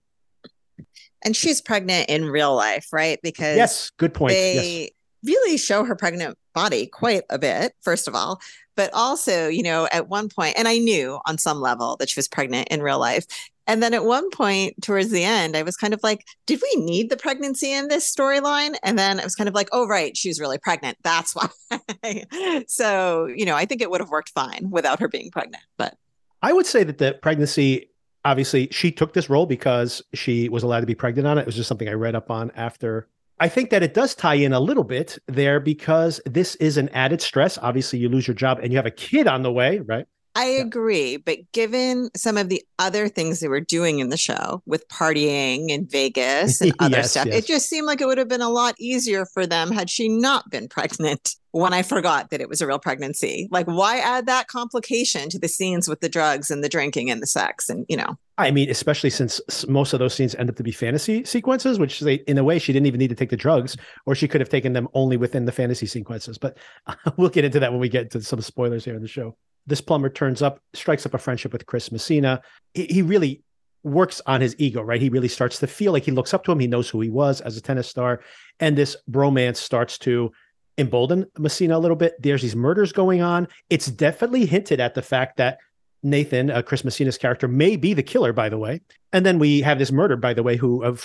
[1.24, 3.18] And she's pregnant in real life, right?
[3.22, 4.30] Because Yes, good point.
[4.32, 4.90] they Yes.
[5.24, 8.40] really show her pregnant body quite a bit, first of all.
[8.76, 12.18] But also, you know, at one point, and I knew on some level that she
[12.18, 13.26] was pregnant in real life.
[13.68, 16.82] And then at one point towards the end, I was kind of like, did we
[16.82, 18.76] need the pregnancy in this storyline?
[18.82, 20.96] And then I was kind of like, oh, right, she's really pregnant.
[21.04, 21.36] That's
[22.02, 22.24] why.
[22.66, 25.62] so, you know, I think it would have worked fine without her being pregnant.
[25.76, 25.96] But
[26.42, 27.90] I would say that the pregnancy,
[28.24, 31.42] obviously, she took this role because she was allowed to be pregnant on it.
[31.42, 33.06] It was just something I read up on after.
[33.38, 36.88] I think that it does tie in a little bit there because this is an
[36.88, 37.58] added stress.
[37.58, 40.06] Obviously, you lose your job and you have a kid on the way, right?
[40.38, 44.62] I agree, but given some of the other things they were doing in the show
[44.66, 47.38] with partying in Vegas and other Yes, stuff, yes.
[47.38, 50.08] it just seemed like it would have been a lot easier for them had she
[50.08, 53.48] not been pregnant when I forgot that it was a real pregnancy.
[53.50, 57.20] Like, why add that complication to the scenes with the drugs and the drinking and
[57.20, 57.68] the sex?
[57.68, 60.70] And, you know, I mean, especially since most of those scenes end up to be
[60.70, 63.76] fantasy sequences, which they, in a way, she didn't even need to take the drugs,
[64.06, 66.38] or she could have taken them only within the fantasy sequences.
[66.38, 66.58] But
[67.16, 69.36] we'll get into that when we get to some spoilers here in the show.
[69.68, 72.42] This plumber turns up, strikes up a friendship with Chris Messina.
[72.74, 73.42] He, he really
[73.84, 75.00] works on his ego, right?
[75.00, 76.58] He really starts to feel like he looks up to him.
[76.58, 78.20] He knows who he was as a tennis star.
[78.60, 80.32] And this bromance starts to
[80.78, 82.14] embolden Messina a little bit.
[82.20, 83.46] There's these murders going on.
[83.68, 85.58] It's definitely hinted at the fact that
[86.02, 88.80] Nathan, uh, Chris Messina's character, may be the killer, by the way.
[89.12, 90.96] And then we have this murder, by the way, who uh,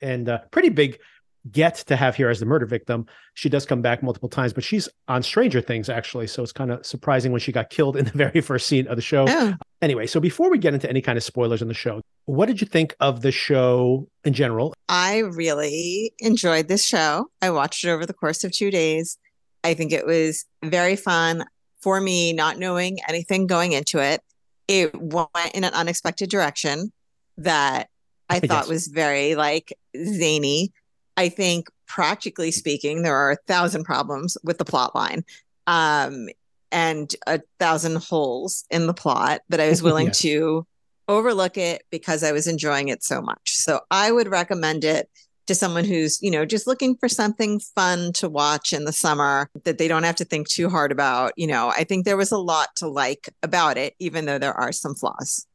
[0.00, 0.98] and uh, pretty big
[1.50, 3.06] get to have here as the murder victim.
[3.34, 6.70] She does come back multiple times, but she's on Stranger Things actually, so it's kind
[6.70, 9.26] of surprising when she got killed in the very first scene of the show.
[9.28, 9.54] Oh.
[9.80, 12.60] Anyway, so before we get into any kind of spoilers on the show, what did
[12.60, 14.74] you think of the show in general?
[14.88, 17.26] I really enjoyed this show.
[17.40, 19.16] I watched it over the course of two days.
[19.64, 21.44] I think it was very fun
[21.80, 24.20] for me, not knowing anything going into it.
[24.66, 26.92] It went in an unexpected direction
[27.38, 27.88] that
[28.28, 28.68] I thought Yes.
[28.68, 30.72] was very like zany.
[31.18, 35.24] I think, practically speaking, there are a thousand problems with the plot line.
[35.66, 36.28] Um,
[36.70, 40.20] and a thousand holes in the plot, but I was willing Yes.
[40.20, 40.66] to
[41.08, 43.56] overlook it because I was enjoying it so much.
[43.56, 45.08] So I would recommend it
[45.46, 49.48] to someone who's, you know, just looking for something fun to watch in the summer
[49.64, 51.32] that they don't have to think too hard about.
[51.36, 54.52] You know, I think there was a lot to like about it, even though there
[54.52, 55.46] are some flaws.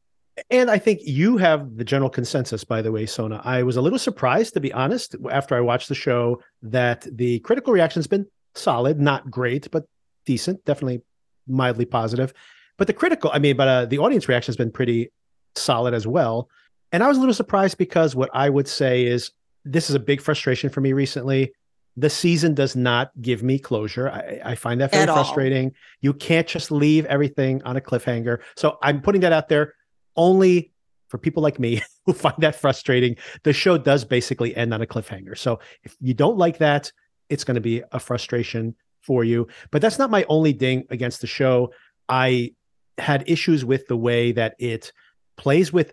[0.50, 3.40] And I think you have the general consensus, by the way, Sona.
[3.44, 7.38] I was a little surprised, to be honest, after I watched the show, that the
[7.40, 9.84] critical reaction has been solid, not great, but
[10.26, 11.02] decent, definitely
[11.46, 12.32] mildly positive.
[12.78, 15.12] But the critical, I mean, but uh, the audience reaction has been pretty
[15.54, 16.48] solid as well.
[16.90, 19.30] And I was a little surprised because what I would say is
[19.64, 21.52] this is a big frustration for me recently.
[21.96, 24.10] The season does not give me closure.
[24.10, 25.16] I, I find that very At all.
[25.16, 25.72] frustrating.
[26.00, 28.40] You can't just leave everything on a cliffhanger.
[28.56, 29.74] So I'm putting that out there
[30.16, 30.72] only
[31.08, 33.16] for people like me who find that frustrating.
[33.42, 35.36] The show does basically end on a cliffhanger.
[35.36, 36.92] So if you don't like that,
[37.28, 39.46] it's going to be a frustration for you.
[39.70, 41.72] But that's not my only ding against the show.
[42.08, 42.52] I
[42.98, 44.92] had issues with the way that it
[45.36, 45.92] plays with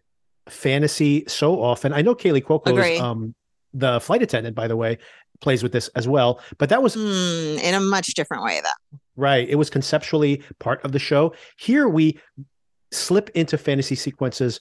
[0.49, 1.93] fantasy so often.
[1.93, 3.33] I know Kaley Cuoco is um,
[3.73, 4.97] the flight attendant, by the way,
[5.39, 6.39] plays with this as well.
[6.57, 8.99] But that was Hmm, in a much different way, though.
[9.15, 9.47] Right.
[9.47, 11.33] It was conceptually part of the show.
[11.57, 12.19] Here we
[12.91, 14.59] slip into fantasy sequences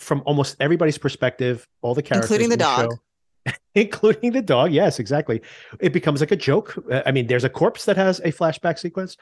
[0.00, 2.90] from almost everybody's perspective, all the characters, Including the in dog.
[2.92, 3.52] show.
[3.74, 4.70] including the dog.
[4.72, 5.42] Yes, exactly.
[5.80, 6.76] It becomes like a joke.
[6.90, 9.16] Uh, I mean, there's a corpse that has a flashback sequence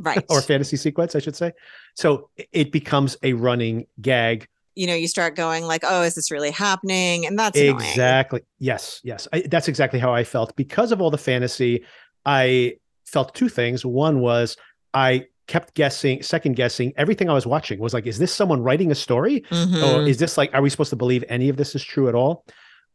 [0.00, 0.24] Right.
[0.30, 1.52] or fantasy sequence, I should say.
[1.94, 4.46] So it- becomes a running gag.
[4.74, 7.26] you know, you start going like, oh, is this really happening?
[7.26, 7.76] And that's annoying.
[7.80, 8.40] Exactly.
[8.58, 9.00] Yes.
[9.04, 9.28] Yes.
[9.32, 11.84] I, that's exactly how I felt because of all the fantasy.
[12.24, 13.84] I felt two things.
[13.86, 14.56] One was
[14.94, 18.90] I kept guessing, second guessing everything I was watching was like, is this someone writing
[18.90, 19.44] a story?
[19.50, 20.08] Or Mhm.
[20.08, 22.44] is this like, are we supposed to believe any of this is true at all?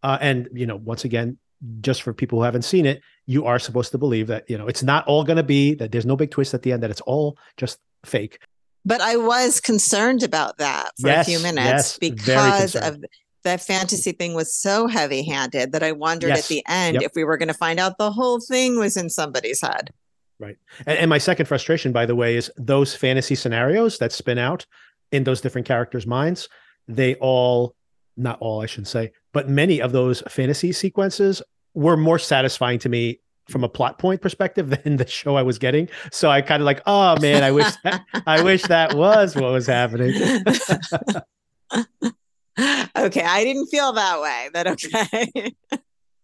[0.04, 1.38] Uh, and, you know, once again,
[1.82, 4.68] just for people who haven't seen it, you are supposed to believe that, you know,
[4.68, 6.90] it's not all going to be that there's no big twist at the end, that
[6.90, 8.40] it's all just fake.
[8.84, 12.98] But I was concerned about that for Yes, a few minutes yes, because of
[13.44, 17.04] that fantasy thing was so heavy handed that I wondered Yes, at the end yep.
[17.04, 19.92] if we were going to find out the whole thing was in somebody's head.
[20.42, 20.58] Right.
[20.88, 24.66] And, and my second frustration, by the way, is those fantasy scenarios that spin out
[25.12, 26.50] in those different characters' minds.
[26.88, 27.76] They all,
[28.18, 31.44] not all, I should say, but many of those fantasy sequences
[31.76, 35.60] were more satisfying to me from a plot point perspective than the show I was
[35.60, 35.90] getting.
[36.12, 39.52] So I kind of like, oh man, I wish that, I wish that was what
[39.52, 40.16] was happening.
[42.98, 45.54] okay, I didn't feel that way, but okay.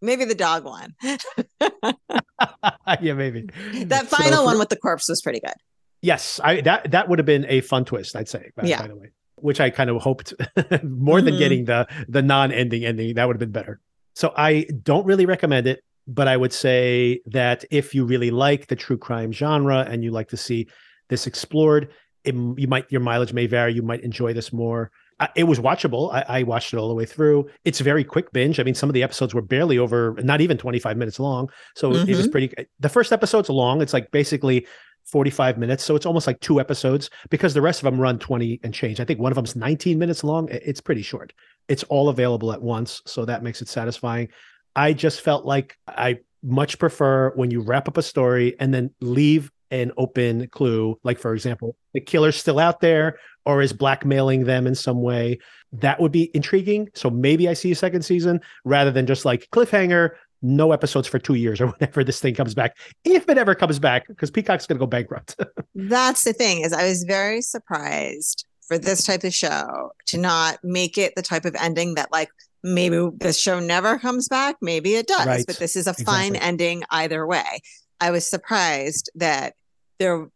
[0.02, 0.94] Maybe the dog one.
[3.02, 3.48] yeah, maybe
[3.86, 5.54] That final for- one with the corpse was pretty good.
[6.02, 8.52] Yes, I that that would have been a fun twist, I'd say.
[8.56, 8.82] By, Yeah.
[8.82, 10.34] by the way, which I kind of hoped
[10.84, 11.40] more than Mhm.
[11.40, 13.16] getting the the non-ending ending.
[13.16, 13.80] That would have been better.
[14.16, 18.68] So I don't really recommend it, but I would say that if you really like
[18.68, 20.68] the true crime genre and you like to see
[21.10, 21.90] this explored,
[22.24, 23.74] it, you might your mileage may vary.
[23.74, 24.92] You might enjoy this more.
[25.36, 26.14] It was watchable.
[26.14, 27.50] I, I watched it all the way through.
[27.66, 28.60] It's a very quick binge.
[28.60, 31.50] I mean, some of the episodes were barely over, not even 25 minutes long.
[31.76, 32.32] So it was Mhm.
[32.32, 32.54] pretty.
[32.80, 33.82] The first episode's long.
[33.82, 34.68] It's like basically
[35.06, 35.84] 45 minutes.
[35.84, 39.00] So it's almost like two episodes because the rest of them run 20 and change.
[39.00, 40.50] I think one of them's 19 minutes long.
[40.52, 41.34] It's pretty short.
[41.68, 43.02] It's all available at once.
[43.06, 44.28] So that makes it satisfying.
[44.76, 48.92] I just felt like I much prefer when you wrap up a story and then
[49.02, 50.98] leave an open clue.
[51.04, 55.40] Like, for example, the killer's still out there or is blackmailing them in some way.
[55.72, 56.90] That would be intriguing.
[56.96, 61.20] So maybe I see a second season rather than just like cliffhanger, no episodes for
[61.20, 64.66] two years or whenever this thing comes back, if it ever comes back, because Peacock's
[64.68, 65.36] going to go bankrupt.
[65.76, 70.60] That's the thing is I was very surprised for this type of show to not
[70.64, 72.30] make it the type of ending that like
[72.64, 75.46] maybe the show never comes back, maybe it does, Right.
[75.48, 76.48] but this is a fine Exactly.
[76.50, 77.62] ending either way.
[78.00, 79.56] I was surprised that
[80.00, 80.30] there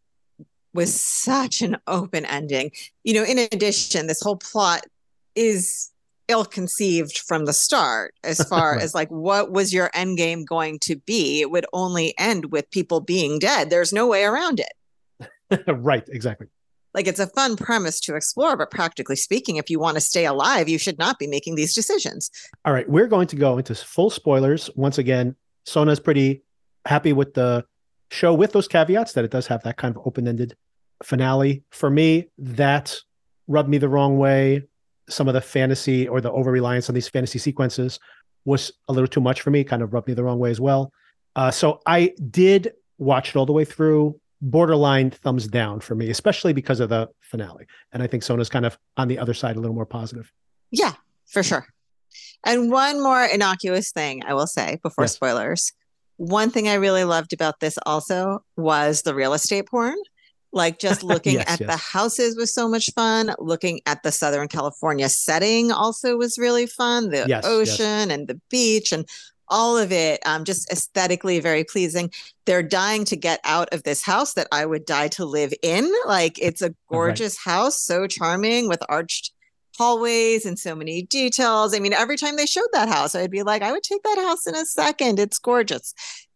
[0.73, 2.71] was such an open ending.
[3.03, 4.85] You know, in addition, this whole plot
[5.35, 5.91] is
[6.27, 10.79] ill conceived from the start as far as like what was your end game going
[10.79, 11.41] to be?
[11.41, 13.69] It would only end with people being dead.
[13.69, 14.71] There's no way around it
[15.67, 16.47] right, exactly.
[16.93, 20.25] like it's a fun premise to explore but practically speaking if you want to stay
[20.25, 22.29] alive you should not be making these decisions
[22.65, 24.69] All right, we're going to go into full spoilers.
[24.75, 26.43] Once again, Sona's pretty
[26.85, 27.65] happy with the
[28.09, 30.55] show with those caveats that it does have that kind of open-ended
[31.03, 31.63] finale.
[31.71, 32.95] For me, that
[33.47, 34.63] rubbed me the wrong way.
[35.09, 37.99] Some of the fantasy or the over-reliance on these fantasy sequences
[38.45, 40.59] was a little too much for me, kind of rubbed me the wrong way as
[40.59, 40.91] well.
[41.35, 44.19] Uh, so I did watch it all the way through.
[44.43, 47.65] Borderline thumbs down for me, especially because of the finale.
[47.93, 50.31] And I think Sona's kind of on the other side, a little more positive.
[50.71, 50.93] yeah
[51.27, 51.65] for sure
[52.45, 55.13] and one more innocuous thing i will say before Yes.
[55.13, 55.71] spoilers
[56.21, 59.95] one thing i really loved about this also was the real estate porn
[60.53, 64.47] like just looking Yes, at the houses was so much fun looking at the southern
[64.47, 67.45] california setting also was really fun the Yes, yes.
[67.45, 69.07] ocean and the beach and
[69.51, 72.09] all of it um, just aesthetically very pleasing.
[72.45, 75.91] They're dying to get out of this house that I would die to live in.
[76.07, 77.51] Like it's a gorgeous right.
[77.51, 79.33] house, so charming with arched
[79.77, 81.75] hallways and so many details.
[81.75, 84.17] I mean, every time they showed that house, I'd be like, I would take that
[84.17, 85.19] house in a second.
[85.19, 85.93] It's gorgeous.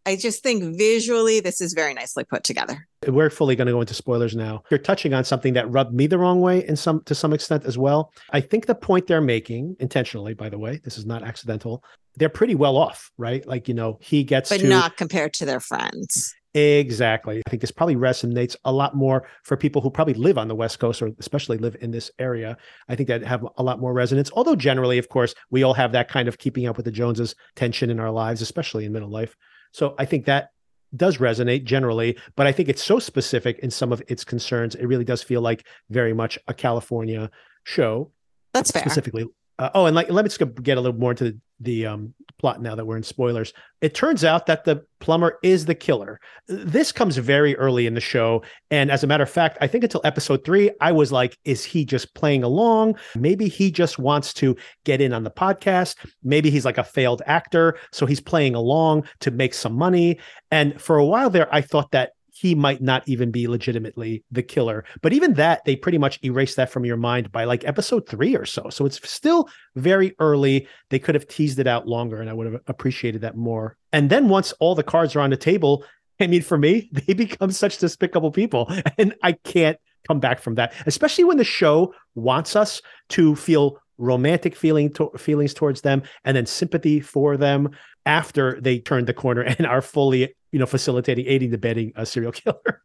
[0.08, 2.88] I just think visually, this is very nicely put together.
[3.08, 4.62] We're fully going to go into spoilers now.
[4.70, 7.66] You're touching on something that rubbed me the wrong way in some to some extent
[7.66, 8.12] as well.
[8.32, 11.84] I think the point they're making intentionally, by the way, this is not accidental.
[12.18, 13.46] They're pretty well off, right?
[13.48, 16.34] Like you know, he gets, but to, not compared to their friends.
[16.56, 17.42] Exactly.
[17.46, 20.56] I think this probably resonates a lot more for people who probably live on the
[20.56, 22.58] West Coast or especially live in this area.
[22.88, 24.32] I think that have a lot more resonance.
[24.34, 27.36] Although generally, of course, we all have that kind of keeping up with the Joneses
[27.56, 29.36] tension in our lives, especially in middle life.
[29.74, 30.52] So I think that
[30.96, 34.76] does resonate generally, but I think it's so specific in some of its concerns.
[34.76, 37.30] It really does feel like very much a California
[37.66, 38.12] show.
[38.54, 38.82] That's fair.
[38.82, 39.26] Specifically,
[39.60, 42.14] uh, oh, and like let me just get a little more into the, the um,
[42.38, 43.54] plot now that we're in spoilers.
[43.82, 46.20] It turns out that the plumber is the killer.
[46.48, 48.44] This comes very early in the show.
[48.72, 51.64] And as a matter of fact, I think until episode three, I was like, is
[51.64, 52.96] he just playing along?
[53.16, 55.96] Maybe he just wants to get in on the podcast.
[56.24, 57.78] Maybe he's like a failed actor.
[57.92, 60.20] So he's playing along to make some money.
[60.52, 64.44] And for a while there, I thought that he might not even be legitimately the
[64.44, 64.84] killer.
[65.02, 68.36] But even that, they pretty much erase that from your mind by like episode three
[68.36, 68.70] or so.
[68.70, 70.68] So it's still very early.
[70.90, 73.78] They could have teased it out longer, and I would have appreciated that more.
[73.94, 75.86] And then once all the cards are on the table,
[76.20, 80.56] I mean, for me, they become such despicable people, and I can't come back from
[80.56, 80.74] that.
[80.86, 86.36] Especially when the show wants us to feel romantic feeling to- feelings towards them and
[86.36, 87.70] then sympathy for them
[88.06, 92.06] after they turn the corner and are fully you know facilitating aiding the bedding a
[92.06, 92.82] serial killer.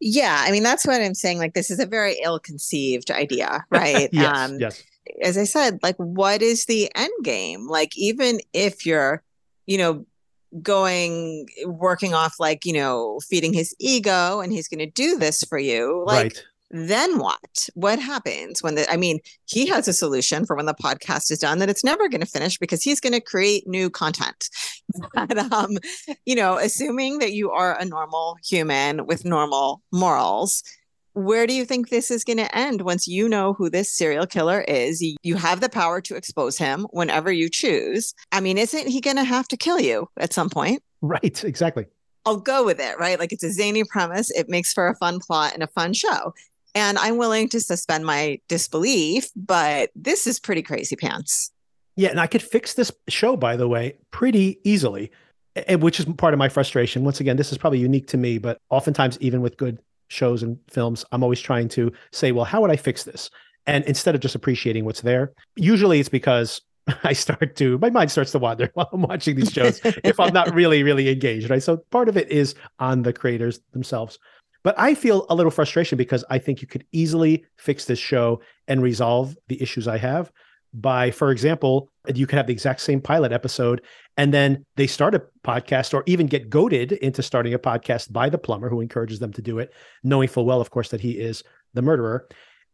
[0.00, 4.08] Yeah i mean that's what i'm saying like this is a very ill-conceived idea right?
[4.12, 4.82] Yes, um yes.
[5.20, 7.68] as i said like what is the end game?
[7.68, 9.22] Like even if you're
[9.66, 10.06] you know
[10.62, 15.42] going working off like you know feeding his ego and he's going to do this
[15.42, 16.44] for you like right
[16.74, 17.68] then what?
[17.74, 21.38] What happens when the, I mean, he has a solution for when the podcast is
[21.38, 24.48] done that it's never going to finish because he's going to create new content.
[25.14, 25.78] but, um,
[26.26, 30.64] you know, assuming that you are a normal human with normal morals,
[31.12, 34.26] where do you think this is going to end once you know who this serial
[34.26, 35.00] killer is?
[35.22, 38.14] You have the power to expose him whenever you choose.
[38.32, 40.82] I mean, isn't he going to have to kill you at some point?
[41.02, 41.86] Right, exactly.
[42.26, 43.18] I'll go with it, right?
[43.18, 44.30] Like it's a zany premise.
[44.30, 46.32] It makes for a fun plot and a fun show
[46.74, 51.50] and I'm willing to suspend my disbelief, but this is pretty crazy pants.
[51.96, 55.12] Yeah, and I could fix this show, by the way, pretty easily,
[55.78, 57.04] which is part of my frustration.
[57.04, 60.58] Once again, this is probably unique to me, but oftentimes, even with good shows and
[60.68, 63.30] films, I'm always trying to say, well, how would I fix this?
[63.66, 66.60] And instead of just appreciating what's there, usually it's because
[67.04, 70.32] I start to, my mind starts to wander while I'm watching these shows if I'm
[70.34, 71.62] not really, really engaged, right?
[71.62, 74.18] So part of it is on the creators themselves.
[74.64, 78.40] But I feel a little frustration because I think you could easily fix this show
[78.66, 80.32] and resolve the issues I have
[80.72, 83.82] by, for example, you could have the exact same pilot episode
[84.16, 88.28] and then they start a podcast or even get goaded into starting a podcast by
[88.28, 91.12] the plumber who encourages them to do it, knowing full well, of course, that he
[91.12, 91.44] is
[91.74, 92.26] the murderer.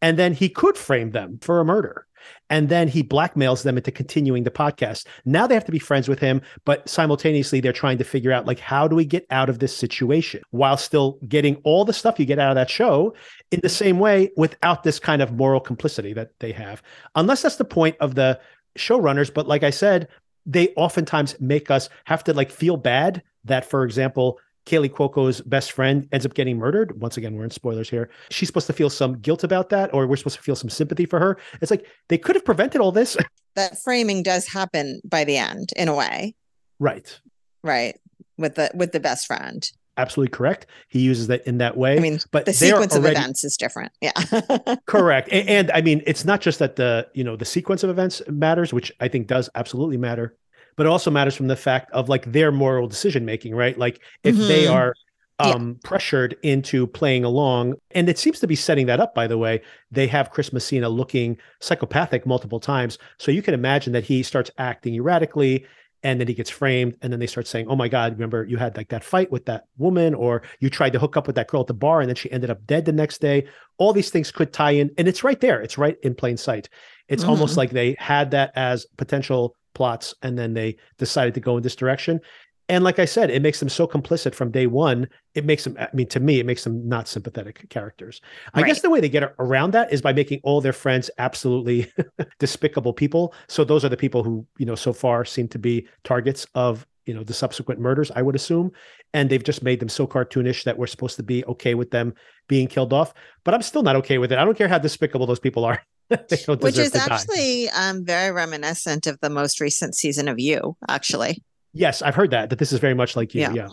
[0.02, 2.06] And then he could frame them for a murder
[2.48, 5.06] and then he blackmails them into continuing the podcast.
[5.24, 8.46] Now they have to be friends with him, but simultaneously they're trying to figure out
[8.46, 12.18] like how do we get out of this situation while still getting all the stuff
[12.18, 13.14] you get out of that show
[13.50, 16.82] in the same way without this kind of moral complicity that they have.
[17.14, 18.38] Unless that's the point of the
[18.78, 20.08] showrunners, but like I said,
[20.46, 25.72] they oftentimes make us have to like feel bad that for example Kaley Cuoco's best
[25.72, 27.00] friend ends up getting murdered.
[27.00, 28.10] Once again, we're in spoilers here.
[28.30, 31.06] She's supposed to feel some guilt about that, or we're supposed to feel some sympathy
[31.06, 31.38] for her.
[31.60, 33.16] It's like they could have prevented all this.
[33.56, 36.36] That framing does happen by the end, in a way.
[36.78, 37.20] Right.
[37.64, 37.98] Right.
[38.38, 39.68] With the with the best friend.
[39.96, 40.66] Absolutely correct.
[40.88, 41.96] He uses that in that way.
[41.96, 43.16] I mean, but the sequence already...
[43.16, 43.90] of events is different.
[44.00, 44.12] Yeah.
[44.86, 45.30] correct.
[45.32, 48.22] And, and I mean, it's not just that the you know the sequence of events
[48.28, 50.36] matters, which I think does absolutely matter
[50.76, 53.78] but it also matters from the fact of like their moral decision making, right?
[53.78, 54.48] Like if mm-hmm.
[54.48, 54.94] they are
[55.40, 55.88] um, yeah.
[55.88, 57.74] pressured into playing along.
[57.92, 59.62] And it seems to be setting that up, by the way.
[59.90, 62.98] They have Chris Messina looking psychopathic multiple times.
[63.18, 65.66] So you can imagine that he starts acting erratically
[66.02, 66.96] and then he gets framed.
[67.02, 69.46] And then they start saying, Oh my God, remember you had like that fight with
[69.46, 72.08] that woman, or you tried to hook up with that girl at the bar and
[72.08, 73.46] then she ended up dead the next day.
[73.78, 74.90] All these things could tie in.
[74.98, 76.68] And it's right there, it's right in plain sight.
[77.08, 77.30] It's mm-hmm.
[77.30, 81.62] almost like they had that as potential plots and then they decided to go in
[81.62, 82.20] this direction
[82.68, 85.08] And like I said, it makes them so complicit from day one.
[85.34, 88.20] It makes them, I mean, to me, it makes them not sympathetic characters.
[88.54, 91.92] I guess the way they get around that is by making all their friends absolutely
[92.38, 93.34] despicable people.
[93.48, 96.86] So those are the people who, you know, so far seem to be targets of,
[97.06, 98.70] you know, the subsequent murders, I would assume.
[99.12, 102.14] And they've just made them so cartoonish that we're supposed to be okay with them
[102.46, 103.12] being killed off.
[103.42, 104.38] But I'm still not okay with it.
[104.38, 105.82] I don't care how despicable those people are.
[106.60, 111.42] Which is actually um, very reminiscent of the most recent season of You, actually.
[111.72, 113.42] Yes, I've heard that, that this is very much like you.
[113.42, 113.52] Yeah.
[113.52, 113.68] Yeah.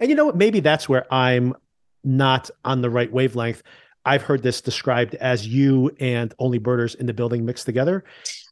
[0.00, 0.36] And you know what?
[0.36, 1.54] Maybe that's where I'm
[2.04, 3.62] not on the right wavelength.
[4.04, 8.04] I've heard this described as you and only murders in the building mixed together.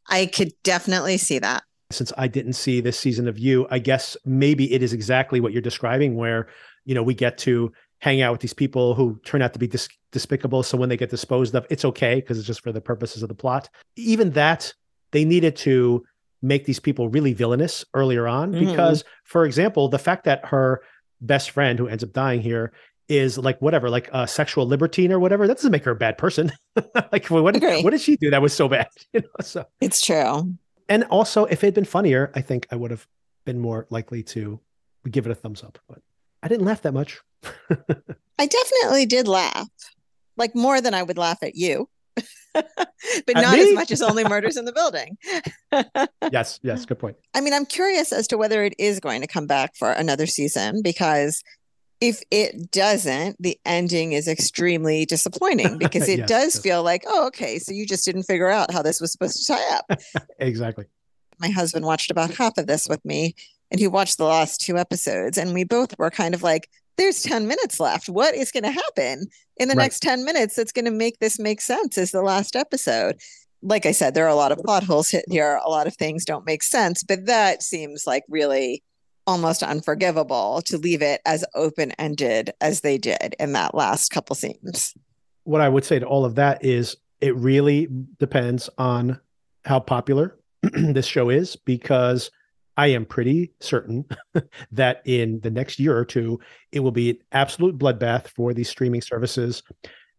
[0.08, 1.64] I could definitely see that.
[1.90, 5.52] Since I didn't see this season of you, I guess maybe it is exactly what
[5.52, 6.46] you're describing, where,
[6.84, 9.66] you know, we get to hang out with these people who turn out to be
[9.66, 10.62] dis- despicable.
[10.62, 13.28] So when they get disposed of, it's okay because it's just for the purposes of
[13.28, 13.68] the plot.
[13.96, 14.72] Even that,
[15.12, 16.02] they needed to
[16.42, 18.60] make these people really villainous earlier on Mhm.
[18.70, 20.80] because, for example, the fact that her
[21.20, 22.72] best friend who ends up dying here
[23.08, 26.16] is like whatever, like a sexual libertine or whatever, that doesn't make her a bad
[26.16, 26.50] person.
[27.12, 28.86] like what, what did she do that was so bad?
[29.12, 30.54] You know, so It's true.
[30.88, 33.06] and also if it had been funnier, I think I would have
[33.44, 34.60] been more likely to
[35.10, 35.78] give it a thumbs up.
[35.88, 35.98] But
[36.42, 37.20] I didn't laugh that much.
[38.38, 39.68] I definitely did laugh,
[40.36, 41.88] like more than I would laugh at you,
[42.54, 42.66] but
[43.28, 45.16] At not as much as only murders in the building.
[46.32, 47.16] yes, yes, good point.
[47.34, 50.26] I mean, I'm curious as to whether it is going to come back for another
[50.26, 51.42] season because
[52.00, 56.62] if it doesn't, the ending is extremely disappointing because it Yes, does yes.
[56.62, 59.52] feel like, oh, okay, so you just didn't figure out how this was supposed to
[59.52, 60.00] tie up.
[60.38, 60.86] Exactly.
[61.38, 63.34] My husband watched about half of this with me
[63.70, 67.22] and he watched the last two episodes, and we both were kind of like, there's
[67.22, 68.08] 10 minutes left.
[68.08, 69.26] What is going to happen
[69.56, 69.84] in the Right.
[69.84, 71.96] next 10 minutes that's going to make this make sense?
[71.98, 73.16] Is the last episode.
[73.62, 75.60] Like I said, there are a lot of plot holes hit here.
[75.64, 78.82] A lot of things don't make sense, but that seems like really
[79.26, 84.34] almost unforgivable to leave it as open ended as they did in that last couple
[84.34, 84.94] scenes.
[85.44, 87.86] What I would say to all of that is it really
[88.18, 89.20] depends on
[89.66, 92.30] how popular this show is because
[92.80, 94.06] I am pretty certain
[94.72, 96.40] that in the next year or two,
[96.72, 99.62] it will be an absolute bloodbath for these streaming services.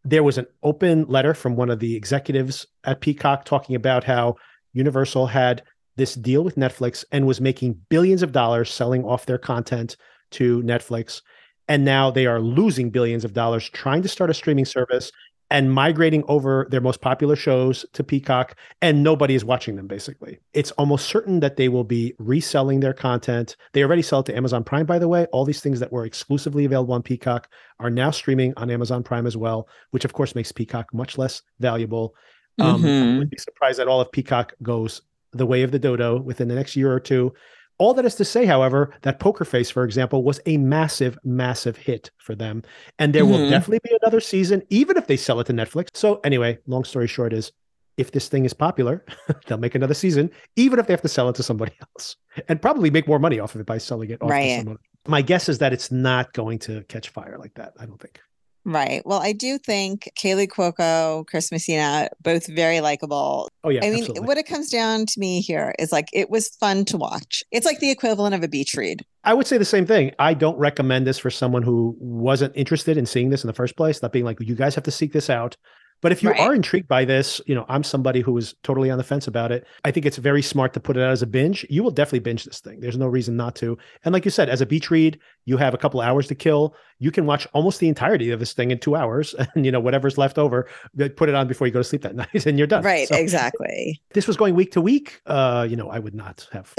[0.03, 4.35] There was an open letter from one of the executives at Peacock talking about how
[4.73, 5.63] Universal had
[5.95, 9.97] this deal with Netflix and was making billions of dollars selling off their content
[10.29, 11.23] to Netflix.
[11.67, 15.11] And now they are losing billions of dollars trying to start a streaming service
[15.51, 20.39] and migrating over their most popular shows to Peacock, and nobody is watching them basically.
[20.53, 23.57] It's almost certain that they will be reselling their content.
[23.73, 25.27] They already sell it to Amazon Prime, by the way.
[25.27, 27.49] All these things that were exclusively available on Peacock
[27.79, 31.41] are now streaming on Amazon Prime as well, which of course makes Peacock much less
[31.59, 32.15] valuable.
[32.59, 33.13] Um, I Mhm.
[33.13, 35.01] wouldn't be surprised at all if Peacock goes
[35.33, 37.33] the way of the dodo within the next year or two.
[37.81, 41.75] All that is to say, however, that Poker Face, for example, was a massive, massive
[41.75, 42.61] hit for them.
[42.99, 43.49] And there will Mhm.
[43.49, 45.87] definitely be another season, even if they sell it to Netflix.
[45.95, 47.51] So, anyway, long story short is
[47.97, 49.03] if this thing is popular,
[49.47, 52.17] they'll make another season, even if they have to sell it to somebody else
[52.47, 54.57] and probably make more money off of it by selling it off to Right.
[54.57, 54.77] someone.
[55.07, 57.73] My guess is that it's not going to catch fire like that.
[57.79, 58.19] I don't think.
[58.63, 59.01] Right.
[59.05, 63.49] Well, I do think Kaley Cuoco, Chris Messina, both very likable.
[63.63, 63.79] Oh, yeah.
[63.83, 64.27] I mean, absolutely.
[64.27, 67.43] what it comes down to me here is like it was fun to watch.
[67.51, 69.03] It's like the equivalent of a beach read.
[69.23, 70.11] I would say the same thing.
[70.19, 73.75] I don't recommend this for someone who wasn't interested in seeing this in the first
[73.75, 75.57] place, not being like, you guys have to seek this out.
[76.01, 76.39] But if you Right.
[76.39, 79.51] are intrigued by this, you know, I'm somebody who is totally on the fence about
[79.51, 79.65] it.
[79.85, 81.65] I think it's very smart to put it out as a binge.
[81.69, 82.79] You will definitely binge this thing.
[82.79, 83.77] There's no reason not to.
[84.03, 86.75] And like you said, as a beach read, you have a couple hours to kill.
[86.99, 89.79] You can watch almost the entirety of this thing in two hours, and you know
[89.79, 90.67] whatever's left over,
[91.15, 92.83] put it on before you go to sleep that night, and you're done.
[92.83, 93.07] Right.
[93.07, 93.99] So, Exactly.
[94.09, 96.73] if this was going week to week, uh, you know, I would not have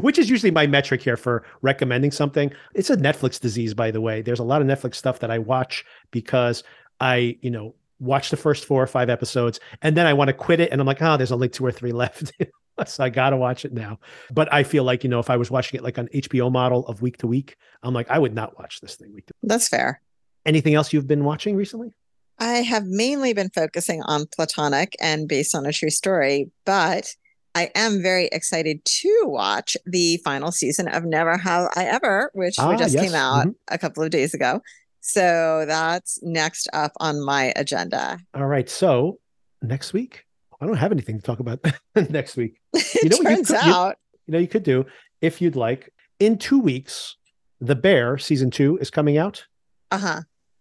[0.00, 2.50] which is usually my metric here for recommending something.
[2.74, 4.22] It's a Netflix disease, by the way.
[4.22, 6.62] There's a lot of Netflix stuff that I watch because
[7.00, 10.32] I, you know, watch the first four or five episodes and then I want to
[10.34, 10.70] quit it.
[10.70, 12.32] And I'm like, oh, there's only two or three left.
[12.86, 13.98] so I got to watch it now.
[14.30, 16.86] But I feel like, you know, if I was watching it like on HBO model
[16.86, 19.48] of week to week, I'm like, I would not watch this thing week to week.
[19.48, 20.00] That's fair.
[20.46, 21.92] Anything else you've been watching recently?
[22.38, 27.12] I have mainly been focusing on Platonic and based on a true story, but
[27.56, 32.54] I am very excited to watch the final season of Never Have I Ever, which
[32.60, 33.02] Ah, just yes.
[33.04, 33.54] came out Mhm.
[33.68, 34.62] a couple of days ago.
[35.00, 38.18] So that's next up on my agenda.
[38.34, 38.68] All right.
[38.68, 39.18] So
[39.62, 40.24] next week,
[40.60, 41.60] I don't have anything to talk about
[42.10, 42.60] next week.
[42.74, 43.96] It know you turns could- you- out.
[44.26, 44.84] you know you could do
[45.20, 47.16] if you'd like in two weeks
[47.60, 49.44] the bear season two is coming out
[49.90, 50.20] Uh-huh.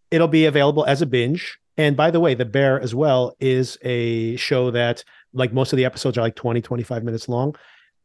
[0.10, 3.78] it'll be available as a binge and by the way the bear as well is
[3.84, 7.56] a show that like most of the episodes are like 20 25 minutes long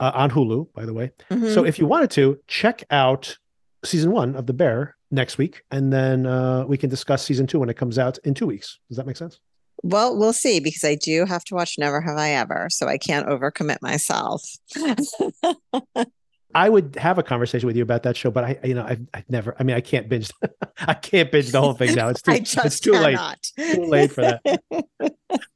[0.00, 1.12] uh, on Hulu, by the way.
[1.30, 1.54] Mhm.
[1.54, 3.38] So if you wanted to check out
[3.84, 7.60] season one of The Bear next week, and then uh, we can discuss season two
[7.60, 8.78] when it comes out in two weeks.
[8.88, 9.38] Does that make sense?
[9.84, 12.98] Well, we'll see because I do have to watch Never Have I Ever, so I
[12.98, 14.42] can't overcommit myself.
[16.54, 19.00] I would have a conversation with you about that show, but I, you know, I've,
[19.14, 19.56] I've never.
[19.58, 20.30] I mean, I can't binge.
[20.78, 22.08] I can't binge the whole thing now.
[22.08, 22.32] It's too.
[22.32, 23.18] I it's too late.
[23.56, 24.40] Too late for that.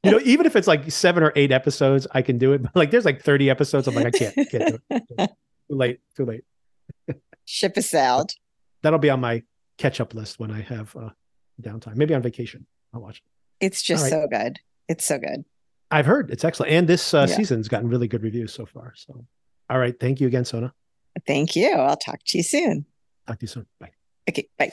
[0.03, 2.63] You know, even if it's like seven or eight episodes, I can do it.
[2.63, 3.87] But like, there's like thirty episodes.
[3.87, 4.35] I'm like, I can't.
[4.49, 5.29] Can't do it.
[5.69, 5.99] Too late.
[6.15, 6.43] Too late.
[7.45, 8.33] Ship has sailed.
[8.87, 9.43] That'll be on my
[9.77, 11.09] catch-up list when I have uh,
[11.61, 11.97] downtime.
[11.97, 12.65] Maybe on vacation.
[12.93, 13.65] I'll watch it.
[13.65, 14.09] It's just right.
[14.11, 14.59] so good.
[14.87, 15.43] It's so good.
[15.91, 17.35] I've heard it's excellent, and this uh, Yeah.
[17.35, 18.93] season's gotten really good reviews so far.
[18.95, 19.25] So,
[19.69, 20.73] all right, thank you again, Sona.
[21.27, 21.69] Thank you.
[21.71, 22.85] I'll talk to you soon.
[23.27, 23.65] Talk to you soon.
[23.77, 23.91] Bye.
[24.29, 24.71] Okay, bye.